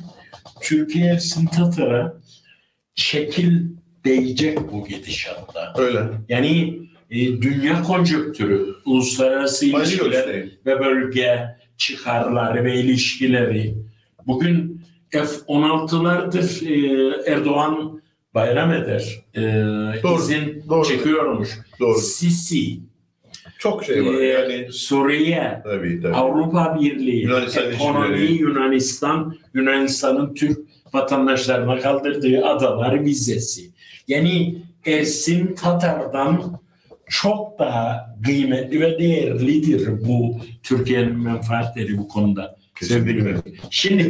[0.62, 2.18] Türkiye Ersin Tatar'a
[2.96, 3.62] şekil
[4.06, 5.74] değecek bu gidişatta.
[5.78, 6.00] Öyle.
[6.30, 6.80] Yani
[7.12, 13.76] e, dünya konjonktürü, uluslararası ilişkiler ve bölge çıkarları ve ilişkileri.
[14.28, 18.02] Bugün F-16'lardır e, Erdoğan
[18.34, 19.24] bayram eder.
[19.36, 19.42] E,
[20.04, 20.86] Doğru, izin doğru.
[20.88, 21.50] çekiyormuş.
[21.80, 21.98] Doğru.
[21.98, 22.80] Sisi,
[23.60, 24.14] Çok şey var.
[24.14, 26.14] e, Yani Suriye, tabii tabii.
[26.16, 28.20] Avrupa Birliği, Yunanistan ekonomi.
[28.22, 30.60] Yunanistan, Yunanistan'ın Türk
[30.94, 33.72] vatandaşlarına kaldırdığı adalar vizesi.
[34.08, 34.56] Yani
[34.86, 36.60] Ersin Tatar'dan
[37.22, 42.56] çok daha kıymetli ve değerlidir bu Türkiye'nin menfaatleri bu konuda.
[42.80, 43.36] Kesinlikle.
[43.70, 44.04] Şimdi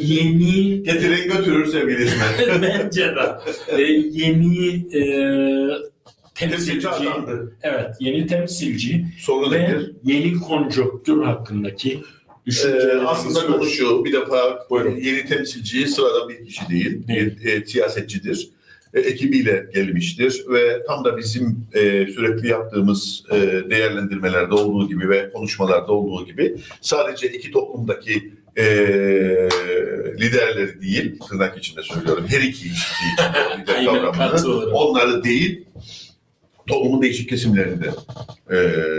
[0.00, 2.62] yeni Getiren götürür sevgili İsmet.
[2.62, 3.22] bence de
[3.68, 3.82] e,
[4.12, 5.02] yeni e,
[6.34, 6.88] temsilci,
[7.62, 9.92] evet yeni temsilci Sorun ve nedir?
[10.04, 12.00] yeni konjonktür hakkındaki
[12.64, 14.96] Ee, aslında konu şu, bir defa Buyurun.
[14.96, 17.38] yeni temsilci sıradan bir kişi değil, Değil.
[17.44, 18.48] bir e, siyasetçidir.
[18.94, 23.36] E, ekibiyle gelmiştir ve tam da bizim e, sürekli yaptığımız e,
[23.70, 28.64] değerlendirmelerde olduğu gibi ve konuşmalarda olduğu gibi sadece iki toplumdaki e,
[30.20, 33.04] liderleri değil, tırnak içinde söylüyorum, her iki ilişki
[33.62, 35.64] lider kavramını, onları değil,
[36.66, 37.90] toplumun değişik kesimlerinde
[38.50, 38.56] e,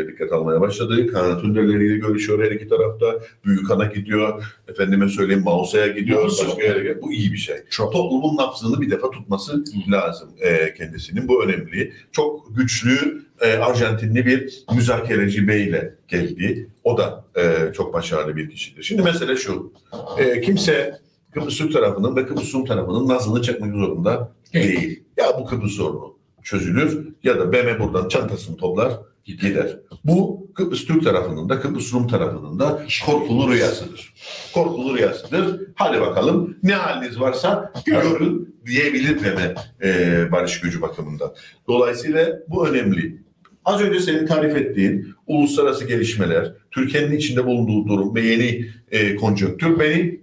[0.08, 1.08] dikkat almaya başladı.
[1.08, 3.20] Kanaat önderleriyle görüşüyor her iki tarafta.
[3.46, 4.44] Büyükhan'a gidiyor.
[4.68, 6.22] Efendime söyleyeyim Mausa'ya gidiyor.
[6.22, 6.48] Mausa.
[6.48, 7.02] Başka yere gidiyor.
[7.02, 7.56] Bu iyi bir şey.
[7.70, 7.94] Çok.
[7.94, 11.28] Toplumun nabzını bir defa tutması lazım e, kendisinin.
[11.28, 11.94] Bu önemli.
[12.12, 16.70] Çok güçlü e, Arjantinli bir müzakereci beyle geldi.
[16.84, 18.84] O da e, çok başarılı bir kişidir.
[18.84, 19.74] Şimdi mesele şu.
[20.18, 21.00] E, kimse
[21.34, 24.82] Kıbrıs Türk tarafının ve Kıbrıs Rum tarafının nazını çekmek zorunda Değil.
[24.82, 25.04] değil.
[25.18, 26.15] Ya bu Kıbrıs sorunu
[26.46, 28.94] çözülür ya da BM buradan çantasını toplar
[29.26, 29.80] gider.
[30.04, 34.14] Bu Kıbrıs Türk tarafının da Kıbrıs Rum tarafının da korkulu rüyasıdır.
[34.54, 35.62] Korkulu rüyasıdır.
[35.76, 39.56] Hadi bakalım ne haliniz varsa görün diyebilir BM
[39.88, 41.34] e, barış gücü bakımından.
[41.68, 43.26] Dolayısıyla bu önemli.
[43.66, 49.80] Az önce senin tarif ettiğin uluslararası gelişmeler, Türkiye'nin içinde bulunduğu durum ve yeni e, konjonktür
[49.80, 50.20] beni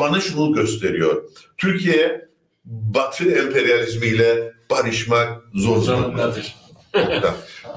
[0.00, 1.24] bana şunu gösteriyor.
[1.56, 2.28] Türkiye
[2.64, 6.56] Batı emperyalizmiyle barışmak zorundadır.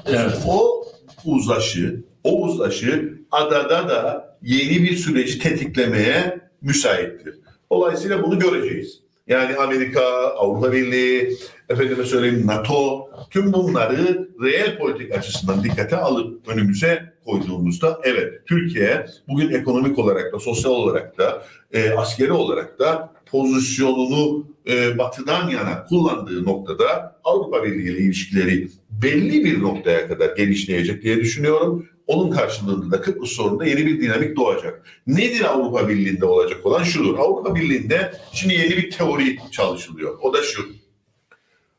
[0.06, 0.38] Evet.
[0.48, 0.84] O
[1.24, 7.38] uzlaşı, o uzlaşı adada da yeni bir süreci tetiklemeye müsaittir.
[7.72, 9.02] Dolayısıyla bunu göreceğiz.
[9.26, 10.00] Yani Amerika,
[10.36, 11.36] Avrupa Birliği,
[11.68, 19.52] efendime söyleyeyim NATO, tüm bunları reel politik açısından dikkate alıp önümüze koyduğumuzda evet Türkiye bugün
[19.52, 26.44] ekonomik olarak da sosyal olarak da e, askeri olarak da pozisyonunu e, batıdan yana kullandığı
[26.44, 31.86] noktada Avrupa Birliği ile ilişkileri belli bir noktaya kadar genişleyecek diye düşünüyorum.
[32.06, 34.86] Onun karşılığında da Kıbrıs sorununda yeni bir dinamik doğacak.
[35.06, 37.18] Nedir Avrupa Birliği'nde olacak olan şudur.
[37.18, 40.18] Avrupa Birliği'nde şimdi yeni bir teori çalışılıyor.
[40.22, 40.62] O da şu.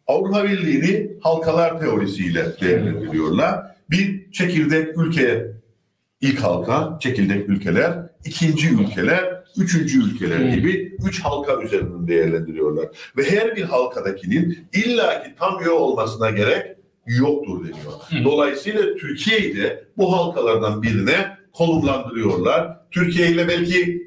[0.08, 3.60] Avrupa Birliği'ni halkalar teorisiyle değerlendiriyorlar.
[3.90, 5.48] Bir çekirdek ülke,
[6.22, 12.86] ilk halka, çekirdek ülkeler, ikinci ülkeler, üçüncü ülkeler gibi üç halka üzerinden değerlendiriyorlar.
[13.18, 16.66] Ve her bir halkadakinin illaki tam üye olmasına gerek
[17.08, 18.24] yoktur deniyor.
[18.26, 22.78] Dolayısıyla Türkiye'yi de bu halkalardan birine konumlandırıyorlar.
[22.92, 24.04] Türkiye ile belki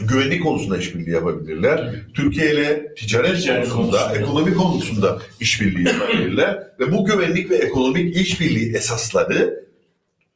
[0.00, 1.94] güvenlik konusunda işbirliği yapabilirler.
[2.14, 4.18] Türkiye ile ticaret Ticaret konusunda, konusunda.
[4.18, 6.62] ekonomi konusunda işbirliği yapabilirler.
[6.80, 9.64] Ve bu güvenlik ve ekonomik işbirliği esasları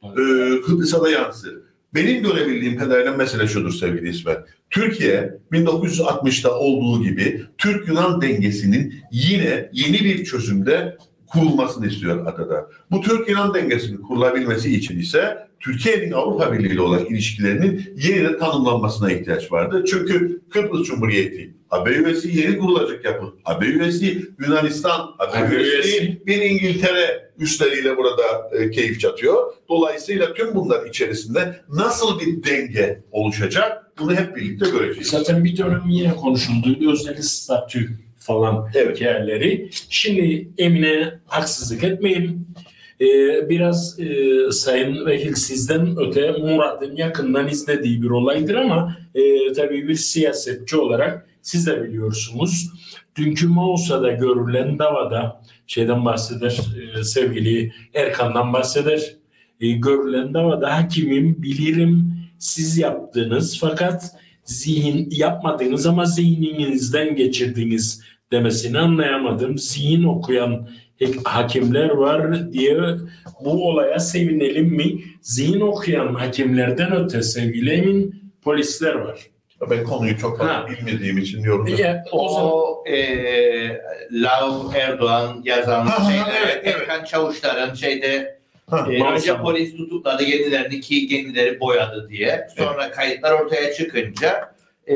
[0.03, 0.15] e,
[0.65, 1.70] Kıbrıs'a da yansır.
[1.93, 4.37] Benim görebildiğim kadarıyla mesele şudur sevgili İsmet.
[4.69, 10.97] Türkiye 1960'ta olduğu gibi Türk-Yunan dengesinin yine yeni bir çözümde
[11.31, 12.69] kurulmasını istiyor adada.
[12.91, 19.51] Bu Türk-Yunan dengesinin kurulabilmesi için ise Türkiye'nin Avrupa Birliği ile olan ilişkilerinin yeniden tanımlanmasına ihtiyaç
[19.51, 19.83] vardı.
[19.87, 23.25] Çünkü Kıbrıs Cumhuriyeti AB üyesi yeni kurulacak yapı.
[23.45, 26.25] AB üyesi Yunanistan AB AB üyesi üyesi.
[26.25, 29.53] bir İngiltere üstleriyle burada e, keyif çatıyor.
[29.69, 35.07] Dolayısıyla tüm bunlar içerisinde nasıl bir denge oluşacak bunu hep birlikte göreceğiz.
[35.07, 36.91] Zaten bir dönem yine konuşuldu.
[36.91, 38.97] Özel statü falan Evet.
[38.97, 39.69] hikayeleri.
[39.89, 42.47] Şimdi Emine haksızlık etmeyin.
[43.01, 49.87] Ee, biraz e, Sayın Vekil sizden öte Murat'ın yakından izlediği bir olaydır ama e, tabii
[49.87, 52.69] bir siyasetçi olarak siz de biliyorsunuz.
[53.15, 56.59] Dünkü Mausa'da görülen davada şeyden bahseder,
[56.99, 59.15] e, sevgili Erkan'dan bahseder.
[59.61, 64.11] E, görülen davada hakimim bilirim siz yaptınız fakat
[64.45, 68.01] zihin yapmadığınız ama zihninizden geçirdiğiniz
[68.31, 69.57] demesini anlayamadım.
[69.57, 70.67] Zihin okuyan
[71.23, 72.77] hakimler var diye
[73.45, 75.03] bu olaya sevinelim mi?
[75.21, 79.19] Zihin okuyan hakimlerden öte sevgili Emin polisler var.
[79.69, 80.65] Ben konuyu çok fazla Ha.
[80.69, 82.97] bilmediğim için yorum Ya, o O e,
[84.11, 86.75] Lav Erdoğan yazan şeyde, evet, evet.
[86.89, 92.47] Erkan Çavuşlar'ın şeyde Ha, e, önce polis tutukladı kendilerini ki kendileri boyadı diye.
[92.57, 94.53] Sonra kayıtlar ortaya çıkınca
[94.87, 94.95] e,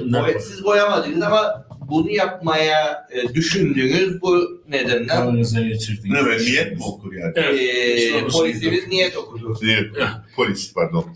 [0.00, 6.22] boya- siz boyamadınız ama bunu yapmaya e, düşündüğünüz bu nedenden kanınıza geçirdiğiniz.
[6.22, 7.32] Ne ve niyet mi okur yani?
[7.34, 7.60] Evet.
[7.60, 9.58] e, işte polisimiz niyet okudu.
[9.62, 9.90] Niyet.
[10.36, 11.06] Polis pardon.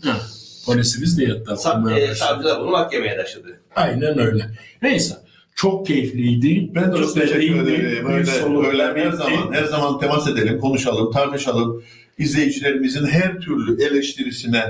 [0.65, 1.51] Polisimiz de yattı.
[1.51, 3.59] Sa- e, savcı da bunu mahkemeye taşıdı.
[3.75, 4.45] Aynen öyle.
[4.81, 5.15] Neyse.
[5.55, 6.71] Çok keyifliydi.
[6.75, 8.05] Ben çok teşekkür ederim.
[8.07, 11.83] Öyle, öyle her zaman her zaman temas edelim, konuşalım, tartışalım.
[12.17, 14.63] İzleyicilerimizin her türlü eleştirisine,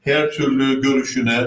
[0.00, 1.40] her türlü görüşüne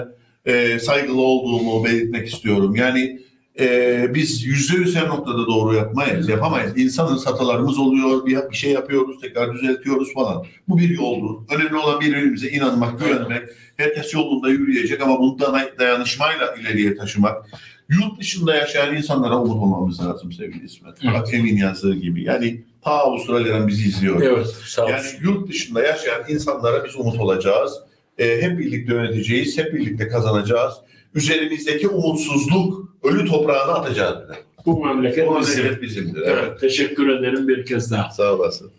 [0.44, 2.76] e, saygılı olduğumu belirtmek istiyorum.
[2.76, 3.20] Yani
[3.60, 6.78] e, biz yüzde yüz her noktada doğru yapmayız, yapamayız.
[6.78, 10.44] İnsanız, hatalarımız oluyor, bir, bir şey yapıyoruz, tekrar düzeltiyoruz falan.
[10.68, 11.34] Bu bir yoldur.
[11.56, 13.42] Önemli olan birbirimize inanmak, güvenmek.
[13.76, 17.46] Herkes yolunda yürüyecek ama bunu day- dayanışmayla ileriye taşımak.
[17.88, 20.94] Yurt dışında yaşayan insanlara umut olmamız lazım sevgili İsmet.
[21.02, 21.14] Evet.
[21.14, 22.22] Bak Emin yazdığı gibi.
[22.24, 24.22] Yani ta Avustralya'dan bizi izliyor.
[24.22, 24.94] Evet, sağ olsun.
[24.94, 27.72] Yani yurt dışında yaşayan insanlara biz umut olacağız.
[28.18, 30.74] Ee, hep birlikte yöneteceğiz, hep birlikte kazanacağız.
[31.14, 34.16] Üzerimizdeki umutsuzluk ölü toprağına atacağız.
[34.22, 34.38] bir de.
[34.66, 36.22] Bu memleket Bu memleket bizimdir.
[36.26, 36.38] Evet.
[36.42, 38.10] Evet, teşekkür ederim bir kez daha.
[38.10, 38.70] Sağ olasın.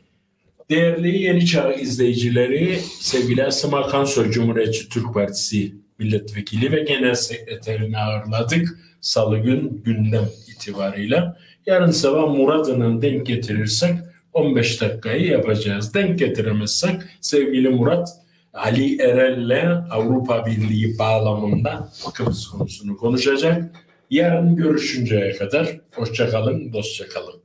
[0.69, 8.79] Değerli Yeni Çağ izleyicileri, sevgili Asım Akansoy Cumhuriyetçi Türk Partisi Milletvekili ve Genel Sekreterini ağırladık.
[9.01, 11.37] Salı gün gündem itibarıyla.
[11.65, 13.95] Yarın sabah Murat'ın denk getirirsek
[14.33, 15.93] 15 dakikayı yapacağız.
[15.93, 18.09] Denk getiremezsek sevgili Murat
[18.53, 23.86] Ali Erel'le Avrupa Birliği bağlamında Kıbrıs konusunu konuşacak.
[24.09, 27.41] Yarın görüşünceye kadar hoşçakalın, dostça kalın.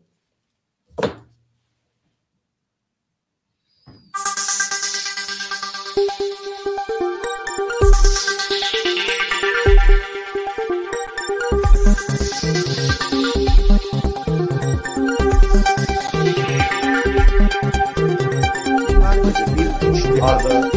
[19.01, 20.71] Sadece bir üç arda